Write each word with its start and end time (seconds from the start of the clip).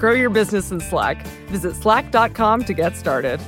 Grow 0.00 0.12
your 0.14 0.30
business 0.30 0.70
in 0.70 0.80
Slack. 0.80 1.26
Visit 1.48 1.76
slack.com 1.76 2.64
to 2.64 2.72
get 2.72 2.96
started. 2.96 3.38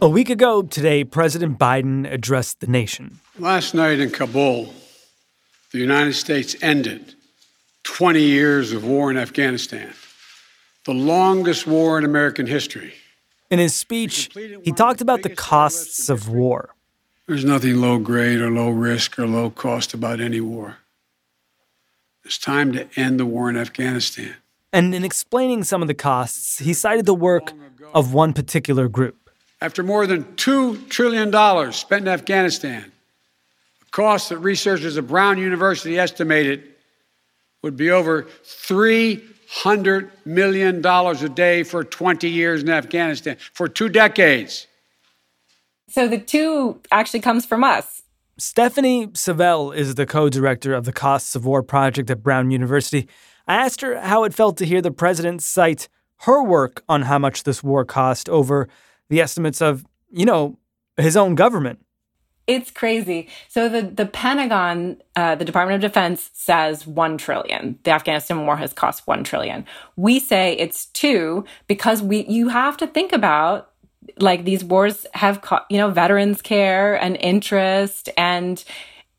A 0.00 0.08
week 0.08 0.30
ago 0.30 0.62
today, 0.62 1.04
President 1.04 1.58
Biden 1.58 2.10
addressed 2.10 2.60
the 2.60 2.66
nation. 2.66 3.20
Last 3.38 3.74
night 3.74 4.00
in 4.00 4.10
Kabul, 4.10 4.72
the 5.72 5.78
United 5.78 6.14
States 6.14 6.56
ended 6.62 7.14
20 7.82 8.22
years 8.22 8.72
of 8.72 8.86
war 8.86 9.10
in 9.10 9.18
Afghanistan, 9.18 9.92
the 10.86 10.94
longest 10.94 11.66
war 11.66 11.98
in 11.98 12.06
American 12.06 12.46
history. 12.46 12.94
In 13.50 13.58
his 13.58 13.74
speech, 13.74 14.28
he 14.62 14.72
talked 14.72 15.00
about 15.00 15.22
the 15.22 15.34
costs 15.34 16.08
of 16.08 16.28
war. 16.28 16.74
There's 17.26 17.44
nothing 17.44 17.80
low 17.80 17.98
grade 17.98 18.40
or 18.40 18.50
low 18.50 18.70
risk 18.70 19.18
or 19.18 19.26
low 19.26 19.50
cost 19.50 19.94
about 19.94 20.20
any 20.20 20.40
war. 20.40 20.78
It's 22.24 22.38
time 22.38 22.72
to 22.72 22.88
end 22.96 23.18
the 23.18 23.26
war 23.26 23.48
in 23.48 23.56
Afghanistan. 23.56 24.34
And 24.72 24.94
in 24.94 25.02
explaining 25.02 25.64
some 25.64 25.80
of 25.80 25.88
the 25.88 25.94
costs, 25.94 26.58
he 26.58 26.74
cited 26.74 27.06
the 27.06 27.14
work 27.14 27.52
of 27.94 28.12
one 28.12 28.34
particular 28.34 28.86
group. 28.88 29.30
After 29.62 29.82
more 29.82 30.06
than 30.06 30.24
$2 30.36 30.88
trillion 30.90 31.32
spent 31.72 32.02
in 32.02 32.08
Afghanistan, 32.08 32.92
a 33.80 33.90
cost 33.90 34.28
that 34.28 34.38
researchers 34.38 34.98
at 34.98 35.06
Brown 35.06 35.38
University 35.38 35.98
estimated 35.98 36.64
would 37.62 37.76
be 37.76 37.90
over 37.90 38.26
$300 39.50 40.10
million 40.24 40.84
a 40.84 41.28
day 41.28 41.62
for 41.62 41.84
20 41.84 42.28
years 42.28 42.62
in 42.62 42.70
Afghanistan, 42.70 43.36
for 43.52 43.68
two 43.68 43.88
decades. 43.88 44.66
So 45.88 46.06
the 46.06 46.18
two 46.18 46.80
actually 46.90 47.20
comes 47.20 47.46
from 47.46 47.64
us. 47.64 48.02
Stephanie 48.36 49.08
Savell 49.14 49.72
is 49.72 49.96
the 49.96 50.06
co 50.06 50.28
director 50.28 50.72
of 50.72 50.84
the 50.84 50.92
Costs 50.92 51.34
of 51.34 51.44
War 51.44 51.62
project 51.62 52.10
at 52.10 52.22
Brown 52.22 52.50
University. 52.50 53.08
I 53.48 53.56
asked 53.56 53.80
her 53.80 53.98
how 53.98 54.24
it 54.24 54.34
felt 54.34 54.56
to 54.58 54.66
hear 54.66 54.82
the 54.82 54.92
president 54.92 55.42
cite 55.42 55.88
her 56.22 56.42
work 56.42 56.84
on 56.88 57.02
how 57.02 57.18
much 57.18 57.44
this 57.44 57.62
war 57.62 57.84
cost 57.84 58.28
over 58.28 58.68
the 59.08 59.20
estimates 59.20 59.60
of, 59.60 59.84
you 60.10 60.24
know, 60.24 60.58
his 60.96 61.16
own 61.16 61.34
government. 61.34 61.80
It's 62.48 62.70
crazy. 62.70 63.28
So 63.46 63.68
the 63.68 63.82
the 63.82 64.06
Pentagon, 64.06 64.96
uh, 65.14 65.36
the 65.36 65.44
Department 65.44 65.84
of 65.84 65.88
Defense 65.88 66.30
says 66.32 66.86
one 66.86 67.18
trillion. 67.18 67.78
The 67.84 67.90
Afghanistan 67.90 68.46
war 68.46 68.56
has 68.56 68.72
cost 68.72 69.06
one 69.06 69.22
trillion. 69.22 69.66
We 69.96 70.18
say 70.18 70.54
it's 70.54 70.86
two 70.86 71.44
because 71.68 72.02
we 72.02 72.26
you 72.26 72.48
have 72.48 72.78
to 72.78 72.86
think 72.86 73.12
about 73.12 73.70
like 74.18 74.46
these 74.46 74.64
wars 74.64 75.06
have 75.12 75.42
co- 75.42 75.60
you 75.68 75.76
know 75.76 75.90
veterans 75.90 76.40
care 76.40 76.94
and 77.00 77.16
interest 77.20 78.08
and 78.16 78.64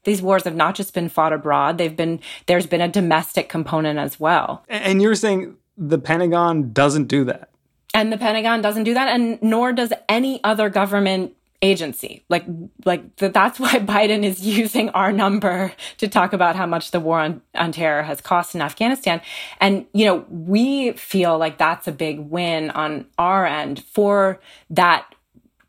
these 0.04 0.22
wars 0.22 0.46
have 0.46 0.56
not 0.56 0.74
just 0.74 0.96
been 0.96 1.10
fought 1.10 1.32
abroad 1.32 1.78
they've 1.78 1.96
been 1.96 2.20
there's 2.48 2.66
been 2.66 2.82
a 2.82 2.88
domestic 2.88 3.50
component 3.50 4.00
as 4.00 4.20
well 4.20 4.66
and 4.68 5.00
you're 5.00 5.14
saying 5.14 5.56
the 5.78 6.00
pentagon 6.00 6.74
doesn't 6.74 7.06
do 7.06 7.24
that 7.24 7.50
and 7.94 8.14
the 8.14 8.18
Pentagon 8.18 8.62
doesn't 8.62 8.84
do 8.84 8.94
that, 8.94 9.08
and 9.08 9.42
nor 9.42 9.74
does 9.74 9.92
any 10.08 10.44
other 10.44 10.70
government 10.70 11.34
agency. 11.62 12.24
Like, 12.30 12.46
like 12.86 13.16
that's 13.18 13.60
why 13.60 13.74
Biden 13.80 14.24
is 14.24 14.42
using 14.42 14.90
our 14.90 15.12
number 15.12 15.74
to 15.98 16.08
talk 16.08 16.34
about 16.34 16.56
how 16.56 16.66
much 16.66 16.92
the 16.92 17.00
war 17.00 17.20
on, 17.20 17.42
on 17.56 17.72
terror 17.72 18.04
has 18.04 18.22
cost 18.22 18.56
in 18.56 18.62
Afghanistan. 18.62 19.22
And, 19.60 19.86
you 19.94 20.06
know, 20.06 20.26
we 20.30 20.94
feel 20.94 21.38
like 21.38 21.58
that's 21.58 21.88
a 21.88 21.92
big 21.92 22.20
win 22.20 22.72
on 22.72 23.06
our 23.18 23.46
end 23.46 23.84
for 23.84 24.40
that 24.70 25.14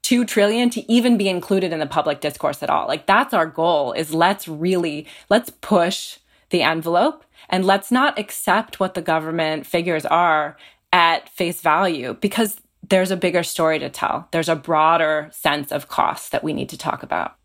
2 0.02 0.24
trillion 0.24 0.70
to 0.70 0.90
even 0.90 1.16
be 1.16 1.28
included 1.28 1.72
in 1.72 1.78
the 1.78 1.86
public 1.86 2.20
discourse 2.20 2.62
at 2.62 2.70
all. 2.70 2.86
Like 2.86 3.06
that's 3.06 3.34
our 3.34 3.46
goal 3.46 3.92
is 3.92 4.14
let's 4.14 4.48
really, 4.48 5.06
let's 5.28 5.50
push 5.60 6.18
the 6.50 6.62
envelope 6.62 7.24
and 7.48 7.64
let's 7.64 7.90
not 7.90 8.18
accept 8.18 8.80
what 8.80 8.94
the 8.94 9.02
government 9.02 9.66
figures 9.66 10.06
are 10.06 10.56
at 10.92 11.28
face 11.28 11.60
value 11.60 12.14
because 12.14 12.60
there's 12.90 13.10
a 13.10 13.16
bigger 13.16 13.42
story 13.42 13.78
to 13.78 13.88
tell. 13.88 14.28
There's 14.32 14.48
a 14.48 14.56
broader 14.56 15.30
sense 15.32 15.72
of 15.72 15.88
cost 15.88 16.32
that 16.32 16.44
we 16.44 16.52
need 16.52 16.68
to 16.68 16.76
talk 16.78 17.02
about. 17.02 17.36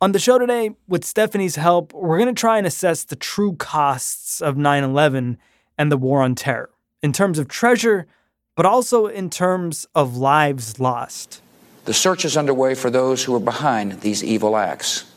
On 0.00 0.12
the 0.12 0.18
show 0.18 0.38
today, 0.38 0.70
with 0.88 1.04
Stephanie's 1.04 1.56
help, 1.56 1.92
we're 1.92 2.18
going 2.18 2.34
to 2.34 2.40
try 2.40 2.58
and 2.58 2.66
assess 2.66 3.04
the 3.04 3.16
true 3.16 3.54
costs 3.56 4.40
of 4.40 4.56
9 4.56 4.84
11 4.84 5.38
and 5.76 5.92
the 5.92 5.96
war 5.96 6.22
on 6.22 6.34
terror 6.34 6.70
in 7.02 7.12
terms 7.12 7.38
of 7.38 7.48
treasure, 7.48 8.06
but 8.56 8.66
also 8.66 9.06
in 9.06 9.30
terms 9.30 9.86
of 9.94 10.16
lives 10.16 10.78
lost. 10.78 11.42
The 11.84 11.94
search 11.94 12.24
is 12.24 12.36
underway 12.36 12.74
for 12.74 12.88
those 12.88 13.24
who 13.24 13.34
are 13.34 13.40
behind 13.40 14.00
these 14.00 14.22
evil 14.22 14.56
acts. 14.56 15.10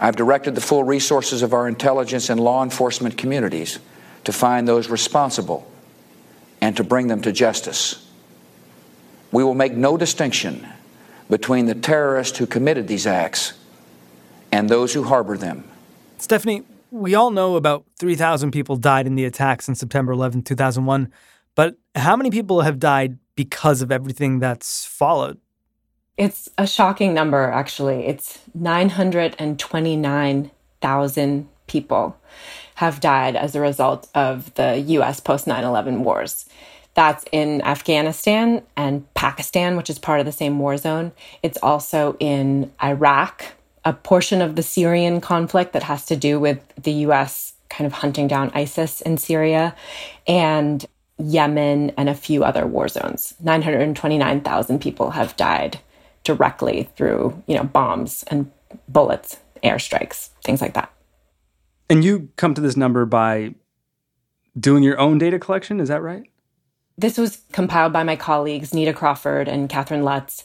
I've 0.00 0.16
directed 0.16 0.54
the 0.54 0.60
full 0.60 0.82
resources 0.82 1.42
of 1.42 1.52
our 1.52 1.68
intelligence 1.68 2.30
and 2.30 2.40
law 2.40 2.64
enforcement 2.64 3.18
communities 3.18 3.78
to 4.24 4.32
find 4.32 4.66
those 4.66 4.88
responsible 4.88 5.70
and 6.60 6.76
to 6.76 6.84
bring 6.84 7.08
them 7.08 7.20
to 7.22 7.32
justice. 7.32 8.08
We 9.32 9.42
will 9.42 9.54
make 9.54 9.72
no 9.72 9.96
distinction 9.96 10.68
between 11.28 11.66
the 11.66 11.74
terrorists 11.74 12.38
who 12.38 12.46
committed 12.46 12.86
these 12.86 13.06
acts 13.06 13.54
and 14.52 14.68
those 14.68 14.92
who 14.92 15.04
harbor 15.04 15.38
them. 15.38 15.64
Stephanie, 16.18 16.62
we 16.90 17.14
all 17.14 17.30
know 17.30 17.56
about 17.56 17.86
3,000 17.98 18.50
people 18.50 18.76
died 18.76 19.06
in 19.06 19.14
the 19.14 19.24
attacks 19.24 19.66
on 19.68 19.74
September 19.74 20.12
11, 20.12 20.42
2001, 20.42 21.10
but 21.54 21.76
how 21.94 22.16
many 22.16 22.30
people 22.30 22.60
have 22.60 22.78
died 22.78 23.18
because 23.34 23.80
of 23.80 23.90
everything 23.90 24.38
that's 24.38 24.84
followed? 24.84 25.38
It's 26.18 26.50
a 26.58 26.66
shocking 26.66 27.14
number, 27.14 27.50
actually. 27.50 28.06
It's 28.06 28.40
929,000 28.54 31.48
people 31.66 32.18
have 32.74 33.00
died 33.00 33.36
as 33.36 33.54
a 33.54 33.60
result 33.60 34.08
of 34.14 34.52
the 34.54 34.80
US 34.80 35.20
post 35.20 35.46
9 35.46 35.64
11 35.64 36.04
wars. 36.04 36.46
That's 36.94 37.24
in 37.32 37.62
Afghanistan 37.62 38.62
and 38.76 39.12
Pakistan, 39.14 39.76
which 39.76 39.88
is 39.88 39.98
part 39.98 40.20
of 40.20 40.26
the 40.26 40.32
same 40.32 40.58
war 40.58 40.76
zone. 40.76 41.12
It's 41.42 41.58
also 41.62 42.16
in 42.20 42.70
Iraq, 42.82 43.44
a 43.84 43.92
portion 43.92 44.42
of 44.42 44.56
the 44.56 44.62
Syrian 44.62 45.20
conflict 45.20 45.72
that 45.72 45.84
has 45.84 46.04
to 46.06 46.16
do 46.16 46.38
with 46.38 46.60
the 46.76 46.92
US 47.06 47.54
kind 47.70 47.86
of 47.86 47.92
hunting 47.94 48.28
down 48.28 48.50
ISIS 48.54 49.00
in 49.00 49.16
Syria, 49.16 49.74
and 50.26 50.84
Yemen 51.18 51.92
and 51.96 52.08
a 52.08 52.14
few 52.14 52.44
other 52.44 52.66
war 52.66 52.88
zones. 52.88 53.34
929,000 53.40 54.80
people 54.80 55.10
have 55.12 55.36
died 55.36 55.78
directly 56.24 56.88
through, 56.96 57.42
you 57.46 57.56
know, 57.56 57.64
bombs 57.64 58.24
and 58.28 58.50
bullets, 58.88 59.38
airstrikes, 59.62 60.30
things 60.44 60.60
like 60.60 60.74
that. 60.74 60.92
And 61.88 62.04
you 62.04 62.30
come 62.36 62.54
to 62.54 62.60
this 62.60 62.76
number 62.76 63.04
by 63.04 63.54
doing 64.58 64.82
your 64.82 64.98
own 64.98 65.18
data 65.18 65.38
collection, 65.38 65.80
is 65.80 65.88
that 65.88 66.02
right? 66.02 66.24
This 66.98 67.18
was 67.18 67.42
compiled 67.52 67.92
by 67.92 68.02
my 68.04 68.16
colleagues, 68.16 68.74
Neta 68.74 68.92
Crawford 68.92 69.48
and 69.48 69.68
Catherine 69.68 70.04
Lutz. 70.04 70.44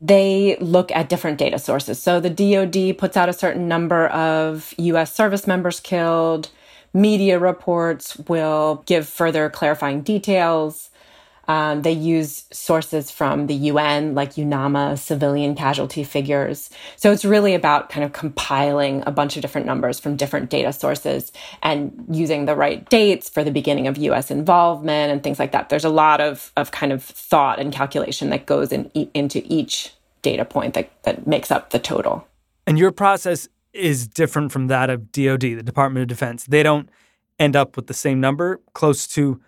They 0.00 0.56
look 0.60 0.92
at 0.92 1.08
different 1.08 1.38
data 1.38 1.58
sources. 1.58 2.00
So 2.00 2.20
the 2.20 2.30
DoD 2.30 2.96
puts 2.98 3.16
out 3.16 3.28
a 3.28 3.32
certain 3.32 3.66
number 3.66 4.06
of 4.08 4.72
US 4.78 5.12
service 5.12 5.46
members 5.46 5.80
killed. 5.80 6.50
Media 6.94 7.38
reports 7.38 8.16
will 8.28 8.82
give 8.86 9.08
further 9.08 9.50
clarifying 9.50 10.02
details. 10.02 10.87
Um, 11.48 11.82
they 11.82 11.92
use 11.92 12.44
sources 12.52 13.10
from 13.10 13.46
the 13.46 13.54
UN, 13.54 14.14
like 14.14 14.34
UNAMA, 14.34 14.98
civilian 14.98 15.54
casualty 15.54 16.04
figures. 16.04 16.68
So 16.96 17.10
it's 17.10 17.24
really 17.24 17.54
about 17.54 17.88
kind 17.88 18.04
of 18.04 18.12
compiling 18.12 19.02
a 19.06 19.10
bunch 19.10 19.36
of 19.36 19.42
different 19.42 19.66
numbers 19.66 19.98
from 19.98 20.16
different 20.16 20.50
data 20.50 20.72
sources 20.74 21.32
and 21.62 22.04
using 22.10 22.44
the 22.44 22.54
right 22.54 22.88
dates 22.90 23.30
for 23.30 23.42
the 23.42 23.50
beginning 23.50 23.88
of 23.88 23.96
US 23.96 24.30
involvement 24.30 25.10
and 25.10 25.22
things 25.22 25.38
like 25.38 25.52
that. 25.52 25.70
There's 25.70 25.86
a 25.86 25.90
lot 25.90 26.20
of, 26.20 26.52
of 26.56 26.70
kind 26.70 26.92
of 26.92 27.02
thought 27.02 27.58
and 27.58 27.72
calculation 27.72 28.28
that 28.28 28.44
goes 28.44 28.70
in, 28.70 28.90
into 29.14 29.42
each 29.46 29.94
data 30.20 30.44
point 30.44 30.74
that, 30.74 30.90
that 31.04 31.26
makes 31.26 31.50
up 31.50 31.70
the 31.70 31.78
total. 31.78 32.28
And 32.66 32.78
your 32.78 32.92
process 32.92 33.48
is 33.72 34.06
different 34.06 34.52
from 34.52 34.66
that 34.66 34.90
of 34.90 35.12
DoD, 35.12 35.40
the 35.40 35.62
Department 35.62 36.02
of 36.02 36.08
Defense. 36.08 36.44
They 36.44 36.62
don't 36.62 36.90
end 37.38 37.56
up 37.56 37.76
with 37.76 37.86
the 37.86 37.94
same 37.94 38.20
number, 38.20 38.60
close 38.74 39.06
to 39.08 39.40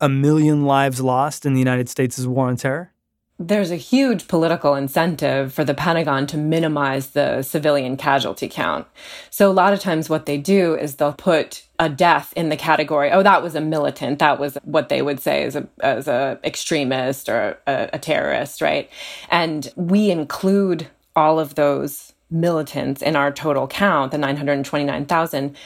a 0.00 0.08
million 0.08 0.64
lives 0.64 1.00
lost 1.00 1.46
in 1.46 1.52
the 1.52 1.58
United 1.58 1.88
States' 1.88 2.24
war 2.26 2.48
on 2.48 2.56
terror? 2.56 2.92
there's 3.38 3.70
a 3.70 3.76
huge 3.76 4.28
political 4.28 4.74
incentive 4.74 5.52
for 5.52 5.62
the 5.62 5.74
Pentagon 5.74 6.26
to 6.26 6.38
minimize 6.38 7.08
the 7.08 7.42
civilian 7.42 7.96
casualty 7.96 8.48
count. 8.48 8.86
So 9.28 9.50
a 9.50 9.52
lot 9.52 9.74
of 9.74 9.80
times 9.80 10.08
what 10.08 10.24
they 10.24 10.38
do 10.38 10.74
is 10.74 10.96
they'll 10.96 11.12
put 11.12 11.66
a 11.78 11.90
death 11.90 12.32
in 12.34 12.48
the 12.48 12.56
category, 12.56 13.10
oh, 13.10 13.22
that 13.22 13.42
was 13.42 13.54
a 13.54 13.60
militant. 13.60 14.20
That 14.20 14.40
was 14.40 14.56
what 14.64 14.88
they 14.88 15.02
would 15.02 15.20
say 15.20 15.42
as 15.42 15.54
a, 15.54 15.68
as 15.80 16.08
a 16.08 16.40
extremist 16.44 17.28
or 17.28 17.58
a, 17.66 17.90
a 17.92 17.98
terrorist, 17.98 18.62
right? 18.62 18.88
And 19.30 19.70
we 19.76 20.10
include 20.10 20.88
all 21.14 21.38
of 21.38 21.56
those 21.56 22.14
militants 22.30 23.02
in 23.02 23.16
our 23.16 23.30
total 23.30 23.68
count, 23.68 24.12
the 24.12 24.18
929,000. 24.18 25.56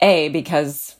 A, 0.00 0.28
because 0.28 0.96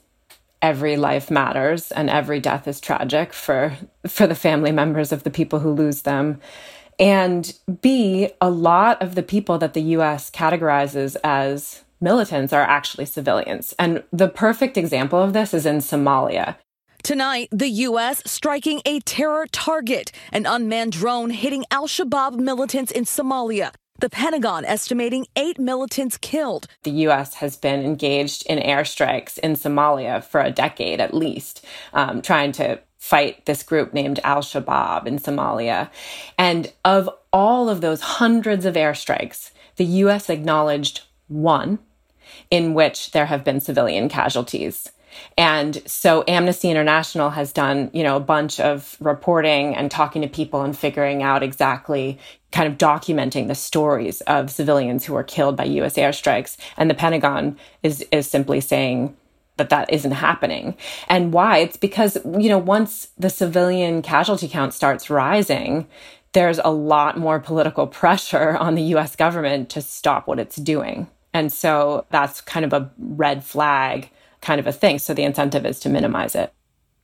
every 0.65 0.97
life 0.97 1.29
matters 1.29 1.91
and 1.91 2.09
every 2.09 2.39
death 2.39 2.67
is 2.67 2.81
tragic 2.81 3.33
for 3.33 3.77
for 4.07 4.25
the 4.25 4.33
family 4.33 4.71
members 4.71 5.11
of 5.11 5.21
the 5.21 5.29
people 5.29 5.59
who 5.59 5.71
lose 5.71 6.01
them 6.01 6.39
and 6.97 7.53
b 7.81 8.29
a 8.41 8.49
lot 8.49 8.99
of 8.99 9.13
the 9.13 9.21
people 9.21 9.59
that 9.59 9.75
the 9.75 9.83
US 9.97 10.31
categorizes 10.31 11.15
as 11.23 11.83
militants 12.01 12.51
are 12.51 12.63
actually 12.63 13.05
civilians 13.05 13.75
and 13.77 14.03
the 14.11 14.27
perfect 14.27 14.75
example 14.75 15.21
of 15.21 15.33
this 15.33 15.53
is 15.53 15.67
in 15.67 15.77
Somalia 15.77 16.55
Tonight, 17.03 17.49
the 17.51 17.69
U.S. 17.89 18.23
striking 18.25 18.81
a 18.83 18.99
terror 19.01 19.45
target, 19.51 20.11
an 20.31 20.47
unmanned 20.47 20.93
drone 20.93 21.29
hitting 21.29 21.63
al 21.69 21.87
Shabaab 21.87 22.39
militants 22.39 22.91
in 22.91 23.03
Somalia. 23.05 23.75
The 23.97 24.09
Pentagon 24.09 24.65
estimating 24.65 25.25
eight 25.37 25.57
militants 25.57 26.17
killed. 26.17 26.67
The 26.83 26.91
U.S. 26.91 27.35
has 27.35 27.55
been 27.55 27.85
engaged 27.85 28.45
in 28.45 28.59
airstrikes 28.59 29.37
in 29.37 29.53
Somalia 29.53 30.21
for 30.21 30.41
a 30.41 30.51
decade 30.51 30.99
at 30.99 31.13
least, 31.13 31.65
um, 31.93 32.21
trying 32.21 32.51
to 32.53 32.81
fight 32.97 33.45
this 33.45 33.63
group 33.63 33.93
named 33.93 34.19
Al 34.25 34.41
Shabaab 34.41 35.07
in 35.07 35.17
Somalia. 35.17 35.89
And 36.37 36.73
of 36.83 37.09
all 37.31 37.69
of 37.69 37.79
those 37.79 38.01
hundreds 38.01 38.65
of 38.65 38.75
airstrikes, 38.75 39.51
the 39.77 39.85
U.S. 39.85 40.29
acknowledged 40.29 41.03
one 41.29 41.79
in 42.51 42.73
which 42.73 43.11
there 43.11 43.27
have 43.27 43.45
been 43.45 43.61
civilian 43.61 44.09
casualties. 44.09 44.91
And 45.37 45.81
so 45.85 46.23
Amnesty 46.27 46.69
International 46.69 47.29
has 47.29 47.51
done, 47.51 47.89
you 47.93 48.03
know, 48.03 48.15
a 48.15 48.21
bunch 48.21 48.59
of 48.59 48.97
reporting 48.99 49.75
and 49.75 49.91
talking 49.91 50.21
to 50.21 50.27
people 50.27 50.61
and 50.61 50.77
figuring 50.77 51.23
out 51.23 51.43
exactly 51.43 52.19
kind 52.51 52.71
of 52.71 52.77
documenting 52.77 53.47
the 53.47 53.55
stories 53.55 54.21
of 54.21 54.49
civilians 54.49 55.05
who 55.05 55.13
were 55.13 55.23
killed 55.23 55.57
by 55.57 55.65
US 55.65 55.95
airstrikes. 55.95 56.57
And 56.77 56.89
the 56.89 56.93
Pentagon 56.95 57.57
is 57.83 58.05
is 58.11 58.27
simply 58.27 58.61
saying 58.61 59.15
that 59.57 59.69
that 59.69 59.91
isn't 59.91 60.11
happening. 60.11 60.75
And 61.07 61.31
why? 61.31 61.59
It's 61.59 61.77
because, 61.77 62.17
you 62.25 62.49
know, 62.49 62.57
once 62.57 63.09
the 63.17 63.29
civilian 63.29 64.01
casualty 64.01 64.47
count 64.47 64.73
starts 64.73 65.09
rising, 65.09 65.87
there's 66.33 66.59
a 66.59 66.71
lot 66.71 67.17
more 67.17 67.39
political 67.39 67.87
pressure 68.01 68.57
on 68.57 68.75
the 68.75 68.83
US 68.95 69.15
government 69.15 69.69
to 69.71 69.81
stop 69.81 70.27
what 70.27 70.39
it's 70.39 70.57
doing. 70.57 71.07
And 71.33 71.51
so 71.51 72.05
that's 72.11 72.39
kind 72.39 72.63
of 72.65 72.71
a 72.71 72.89
red 72.97 73.43
flag 73.43 74.09
kind 74.45 74.59
of 74.59 74.67
a 74.67 74.71
thing. 74.71 74.99
So 74.99 75.13
the 75.13 75.23
incentive 75.23 75.65
is 75.65 75.79
to 75.81 75.89
minimize 75.89 76.35
it. 76.35 76.53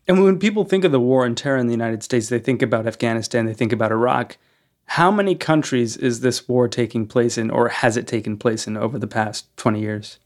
And 0.08 0.24
when 0.24 0.40
people 0.40 0.64
think 0.64 0.84
of 0.84 0.92
the 0.92 1.00
war 1.00 1.26
on 1.26 1.36
terror 1.36 1.58
in 1.58 1.68
the 1.68 1.74
United 1.74 2.04
States, 2.04 2.30
they 2.30 2.40
think 2.40 2.62
about 2.62 2.88
Afghanistan, 2.88 3.46
they 3.46 3.54
think 3.54 3.74
about 3.74 3.92
Iraq. 3.92 4.38
How 4.86 5.12
many 5.12 5.36
countries 5.36 5.98
is 5.98 6.22
this 6.22 6.48
war 6.48 6.68
taking 6.68 7.08
place 7.08 7.38
in, 7.38 7.50
or 7.50 7.70
has 7.70 7.98
it 7.98 8.08
taken 8.08 8.38
place 8.38 8.68
in 8.68 8.78
over 8.78 9.00
the 9.00 9.08
past 9.08 9.46
20 9.58 9.80
years? 9.80 10.20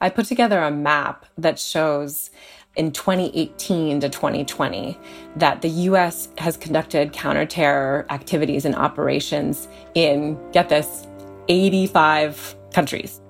I 0.00 0.08
put 0.08 0.26
together 0.26 0.60
a 0.60 0.70
map 0.70 1.26
that 1.36 1.58
shows 1.58 2.30
in 2.76 2.92
2018 2.92 4.00
to 4.00 4.08
2020 4.08 4.98
that 5.36 5.62
the 5.62 5.68
US 5.68 6.28
has 6.38 6.56
conducted 6.56 7.12
counterterror 7.12 8.08
activities 8.10 8.64
and 8.64 8.74
operations 8.74 9.68
in, 9.94 10.38
get 10.52 10.68
this, 10.68 11.06
85 11.48 12.56
countries. 12.72 13.20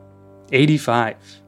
85. 0.52 1.43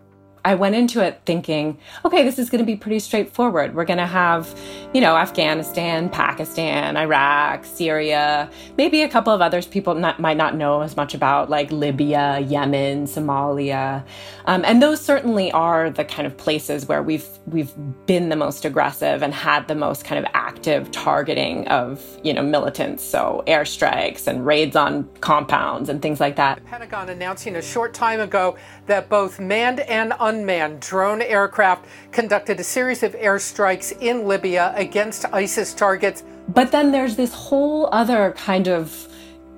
I 0.46 0.54
went 0.54 0.76
into 0.76 1.04
it 1.04 1.20
thinking, 1.26 1.76
okay, 2.04 2.22
this 2.22 2.38
is 2.38 2.50
going 2.50 2.60
to 2.60 2.64
be 2.64 2.76
pretty 2.76 3.00
straightforward. 3.00 3.74
We're 3.74 3.84
going 3.84 3.98
to 3.98 4.06
have, 4.06 4.56
you 4.94 5.00
know, 5.00 5.16
Afghanistan, 5.16 6.08
Pakistan, 6.08 6.96
Iraq, 6.96 7.64
Syria, 7.64 8.48
maybe 8.76 9.02
a 9.02 9.08
couple 9.08 9.32
of 9.32 9.40
others 9.40 9.66
people 9.66 9.96
not, 9.96 10.20
might 10.20 10.36
not 10.36 10.54
know 10.54 10.82
as 10.82 10.96
much 10.96 11.14
about, 11.14 11.50
like 11.50 11.72
Libya, 11.72 12.38
Yemen, 12.38 13.06
Somalia, 13.06 14.04
um, 14.46 14.64
and 14.64 14.80
those 14.80 15.00
certainly 15.00 15.50
are 15.50 15.90
the 15.90 16.04
kind 16.04 16.26
of 16.26 16.36
places 16.36 16.86
where 16.86 17.02
we've 17.02 17.26
we've 17.46 17.72
been 18.06 18.28
the 18.28 18.36
most 18.36 18.64
aggressive 18.64 19.22
and 19.22 19.34
had 19.34 19.66
the 19.66 19.74
most 19.74 20.04
kind 20.04 20.24
of 20.24 20.30
active 20.34 20.90
targeting 20.92 21.66
of, 21.68 22.04
you 22.22 22.32
know, 22.32 22.42
militants. 22.42 23.02
So 23.02 23.42
airstrikes 23.48 24.28
and 24.28 24.46
raids 24.46 24.76
on 24.76 25.08
compounds 25.20 25.88
and 25.88 26.00
things 26.00 26.20
like 26.20 26.36
that. 26.36 26.56
The 26.58 26.62
Pentagon 26.62 27.08
announcing 27.08 27.56
a 27.56 27.62
short 27.62 27.92
time 27.92 28.20
ago 28.20 28.56
that 28.86 29.08
both 29.08 29.40
manned 29.40 29.80
and 29.80 30.12
unmanned 30.36 30.80
drone 30.80 31.22
aircraft 31.22 31.86
conducted 32.12 32.60
a 32.60 32.64
series 32.64 33.02
of 33.02 33.14
airstrikes 33.14 33.98
in 34.02 34.26
Libya 34.26 34.72
against 34.76 35.24
ISIS 35.32 35.72
targets. 35.72 36.24
But 36.48 36.70
then 36.70 36.92
there's 36.92 37.16
this 37.16 37.32
whole 37.32 37.88
other 37.92 38.32
kind 38.36 38.68
of 38.68 39.08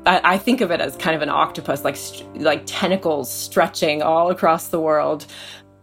I, 0.06 0.38
think 0.38 0.62
of 0.62 0.70
it 0.70 0.80
as 0.80 0.96
kind 0.96 1.14
of 1.14 1.20
an 1.20 1.28
octopus, 1.28 1.84
like 1.84 1.98
like 2.36 2.62
tentacles 2.64 3.30
stretching 3.30 4.00
all 4.00 4.30
across 4.30 4.68
the 4.68 4.80
world, 4.80 5.26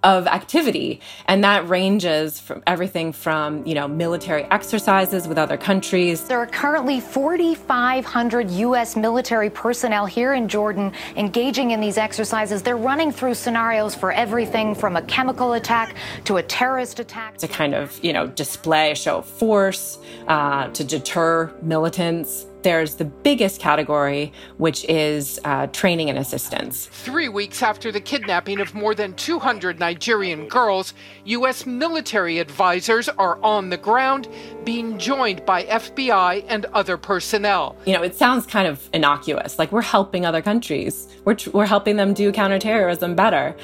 of 0.05 0.27
activity. 0.27 1.01
And 1.27 1.43
that 1.43 1.67
ranges 1.67 2.39
from 2.39 2.63
everything 2.67 3.11
from 3.11 3.65
you 3.65 3.73
know 3.73 3.87
military 3.87 4.43
exercises 4.43 5.27
with 5.27 5.37
other 5.37 5.57
countries. 5.57 6.23
There 6.27 6.37
are 6.37 6.47
currently 6.47 7.01
4500 7.01 8.51
US 8.51 8.95
military 8.95 9.49
personnel 9.49 10.05
here 10.05 10.33
in 10.35 10.47
Jordan 10.47 10.93
engaging 11.17 11.71
in 11.71 11.81
these 11.81 11.97
exercises. 11.97 12.61
They're 12.61 12.77
running 12.77 13.11
through 13.11 13.33
scenarios 13.33 13.95
for 13.95 14.11
everything 14.11 14.75
from 14.75 14.95
a 14.95 15.01
chemical 15.01 15.53
attack 15.53 15.95
to 16.25 16.37
a 16.37 16.43
terrorist 16.43 16.99
attack. 16.99 17.37
To 17.37 17.47
kind 17.47 17.73
of 17.73 17.99
you 18.03 18.13
know 18.13 18.27
display 18.27 18.91
a 18.91 18.95
show 18.95 19.17
of 19.17 19.25
force 19.25 19.97
uh, 20.27 20.67
to 20.69 20.83
deter 20.83 21.51
militants 21.63 22.45
there's 22.65 22.95
the 22.95 23.05
biggest 23.05 23.61
category, 23.61 24.33
which 24.57 24.83
is 24.85 25.39
uh, 25.45 25.67
training 25.67 26.09
and 26.09 26.17
assistance. 26.17 26.87
Three 26.87 27.29
weeks 27.29 27.61
after 27.61 27.91
the 27.91 28.01
kidnapping 28.01 28.59
of 28.59 28.73
more 28.73 28.95
than 28.95 29.13
200 29.13 29.79
Nigerian 29.79 30.47
girls, 30.47 30.95
U.S. 31.25 31.67
military 31.67 32.39
advisors 32.39 33.07
are 33.07 33.39
on 33.43 33.69
the 33.69 33.77
ground, 33.77 34.27
being 34.63 34.97
joined 34.97 35.45
by 35.45 35.65
FBI 35.65 36.43
and 36.47 36.65
other 36.73 36.97
personnel. 36.97 37.77
You 37.85 37.93
know, 37.93 38.01
it 38.01 38.15
sounds 38.15 38.47
kind 38.47 38.67
of 38.67 38.89
innocuous, 38.93 39.59
like 39.59 39.71
we're 39.71 39.83
helping 39.83 40.25
other 40.25 40.41
countries, 40.41 41.07
we're, 41.23 41.37
we're 41.53 41.67
helping 41.67 41.97
them 41.97 42.15
do 42.15 42.31
counterterrorism 42.31 43.15
better. 43.15 43.55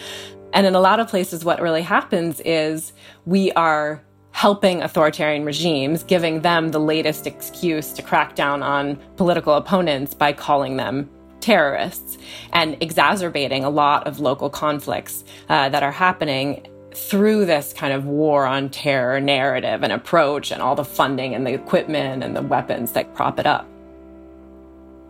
And 0.53 0.67
in 0.67 0.75
a 0.75 0.79
lot 0.79 0.99
of 0.99 1.07
places, 1.07 1.43
what 1.43 1.59
really 1.59 1.81
happens 1.81 2.39
is 2.41 2.93
we 3.25 3.51
are 3.53 4.03
helping 4.31 4.81
authoritarian 4.81 5.45
regimes, 5.45 6.03
giving 6.03 6.41
them 6.41 6.69
the 6.69 6.79
latest 6.79 7.27
excuse 7.27 7.91
to 7.93 8.01
crack 8.01 8.35
down 8.35 8.63
on 8.63 8.97
political 9.17 9.55
opponents 9.55 10.13
by 10.13 10.33
calling 10.33 10.77
them 10.77 11.09
terrorists 11.41 12.17
and 12.53 12.77
exacerbating 12.81 13.63
a 13.63 13.69
lot 13.69 14.07
of 14.07 14.19
local 14.19 14.49
conflicts 14.49 15.23
uh, 15.49 15.69
that 15.69 15.83
are 15.83 15.91
happening 15.91 16.65
through 16.93 17.45
this 17.45 17.73
kind 17.73 17.93
of 17.93 18.05
war 18.05 18.45
on 18.45 18.69
terror 18.69 19.19
narrative 19.19 19.83
and 19.83 19.91
approach 19.91 20.51
and 20.51 20.61
all 20.61 20.75
the 20.75 20.85
funding 20.85 21.33
and 21.33 21.47
the 21.47 21.53
equipment 21.53 22.23
and 22.23 22.35
the 22.35 22.41
weapons 22.41 22.91
that 22.91 23.13
prop 23.15 23.39
it 23.39 23.45
up. 23.45 23.67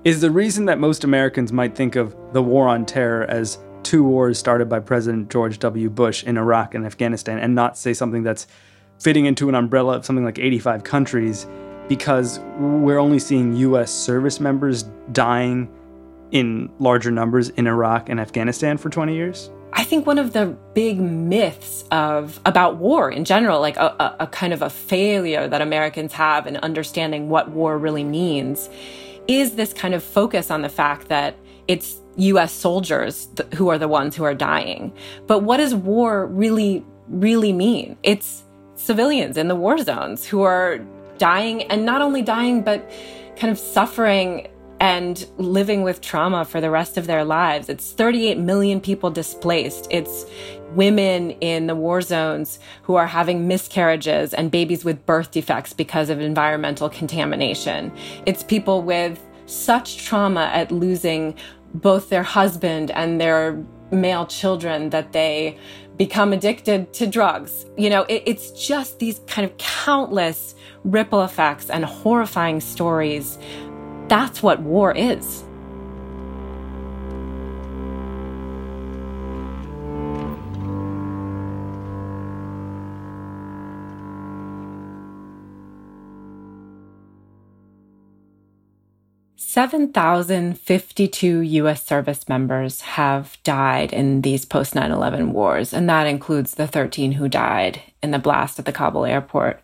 Is 0.04 0.22
the 0.22 0.32
reason 0.32 0.66
that 0.66 0.80
most 0.80 1.04
Americans 1.04 1.52
might 1.52 1.76
think 1.76 1.96
of 1.96 2.16
the 2.34 2.42
war 2.42 2.68
on 2.68 2.86
terror 2.86 3.26
as 3.26 3.60
two 3.84 4.04
wars 4.04 4.38
started 4.38 4.70
by 4.70 4.80
President 4.80 5.30
George 5.30 5.60
W. 5.60 5.90
Bush 5.90 6.24
in 6.24 6.38
Iraq 6.38 6.76
and 6.76 6.86
Afghanistan 6.86 7.40
and 7.40 7.54
not 7.54 7.78
say 7.78 7.94
something 7.94 8.24
that's 8.24 8.48
fitting 9.02 9.26
into 9.26 9.50
an 9.50 9.56
umbrella 9.56 9.98
of 9.98 10.06
something 10.06 10.24
like 10.24 10.38
85 10.38 10.84
countries 10.84 11.48
because 11.90 12.40
we're 12.60 13.00
only 13.00 13.18
seeing 13.18 13.56
US 13.56 13.92
service 13.92 14.40
members 14.40 14.84
dying 15.12 15.70
in 16.30 16.70
larger 16.80 17.10
numbers 17.10 17.50
in 17.50 17.66
Iraq 17.68 18.10
and 18.10 18.20
Afghanistan 18.20 18.78
for 18.78 18.90
20 18.90 19.16
years? 19.16 19.50
I 19.74 19.84
think 19.84 20.06
one 20.06 20.20
of 20.20 20.34
the 20.34 20.56
big 20.74 21.00
myths 21.00 21.84
of 21.92 22.40
about 22.46 22.78
war 22.78 23.10
in 23.10 23.26
general, 23.26 23.60
like 23.60 23.78
a, 23.78 23.96
a, 24.00 24.16
a 24.22 24.28
kind 24.28 24.54
of 24.54 24.62
a 24.62 24.70
failure 24.70 25.48
that 25.48 25.62
Americans 25.62 26.14
have 26.14 26.46
in 26.46 26.58
understanding 26.58 27.30
what 27.30 27.50
war 27.50 27.78
really 27.78 28.04
means, 28.04 28.70
is 29.28 29.56
this 29.56 29.74
kind 29.74 29.94
of 29.94 30.04
focus 30.04 30.52
on 30.52 30.62
the 30.62 30.70
fact 30.70 31.08
that 31.08 31.36
it's 31.68 32.00
US 32.18 32.52
soldiers 32.52 33.28
th- 33.36 33.52
who 33.54 33.70
are 33.70 33.78
the 33.78 33.88
ones 33.88 34.16
who 34.16 34.26
are 34.26 34.36
dying. 34.36 34.94
But 35.26 35.40
what 35.40 35.58
does 35.58 35.74
war 35.74 36.28
really, 36.28 36.86
really 37.08 37.54
mean? 37.54 37.98
It's 38.04 38.44
civilians 38.82 39.38
in 39.38 39.48
the 39.48 39.56
war 39.56 39.78
zones 39.78 40.26
who 40.26 40.42
are 40.42 40.80
dying 41.18 41.64
and 41.64 41.86
not 41.86 42.02
only 42.02 42.22
dying, 42.22 42.64
but 42.64 42.90
kind 43.38 43.52
of 43.52 43.60
suffering 43.60 44.48
and 44.80 45.28
living 45.38 45.84
with 45.84 46.02
trauma 46.02 46.44
for 46.44 46.60
the 46.60 46.72
rest 46.72 46.98
of 46.98 47.06
their 47.06 47.24
lives. 47.24 47.70
It's 47.70 47.92
38 47.92 48.40
million 48.40 48.82
people 48.82 49.12
displaced. 49.12 49.88
It's 49.92 50.26
women 50.74 51.32
in 51.42 51.68
the 51.68 51.76
war 51.76 52.02
zones 52.02 52.58
who 52.82 52.96
are 52.96 53.06
having 53.06 53.48
miscarriages 53.48 54.34
and 54.34 54.50
babies 54.50 54.84
with 54.84 55.06
birth 55.06 55.30
defects 55.30 55.74
because 55.74 56.10
of 56.10 56.20
environmental 56.20 56.90
contamination. 56.90 57.92
It's 58.26 58.44
people 58.44 58.82
with 58.82 59.24
such 59.46 60.04
trauma 60.04 60.50
at 60.54 60.72
losing 60.72 61.36
both 61.76 62.10
their 62.10 62.24
husband 62.24 62.90
and 62.92 63.22
their 63.22 63.64
male 63.92 64.26
children 64.26 64.90
that 64.90 65.12
they 65.12 65.58
become 66.02 66.34
addicted 66.34 66.92
to 66.92 67.06
drugs. 67.06 67.68
You 67.78 67.88
know, 67.88 68.06
it, 68.10 68.24
it's 68.26 68.50
just 68.54 68.98
these 68.98 69.22
kind 69.28 69.46
of 69.48 69.56
countless 69.60 70.56
ripple 70.84 71.22
effects 71.22 71.70
and 71.70 71.86
horrifying 71.86 72.60
stories. 72.60 73.38
That's 74.08 74.42
what 74.42 74.60
war 74.64 74.92
is. 74.94 75.44
7,052 89.52 91.42
U.S. 91.42 91.84
service 91.84 92.30
members 92.30 92.80
have 92.80 93.38
died 93.44 93.92
in 93.92 94.22
these 94.22 94.46
post 94.46 94.76
9 94.76 94.90
11 94.90 95.34
wars, 95.34 95.74
and 95.74 95.90
that 95.90 96.08
includes 96.08 96.56
the 96.56 96.68
13 96.68 97.12
who 97.12 97.28
died 97.28 97.82
in 98.02 98.12
the 98.12 98.18
blast 98.18 98.60
at 98.60 98.66
the 98.66 98.72
Kabul 98.72 99.04
airport. 99.04 99.60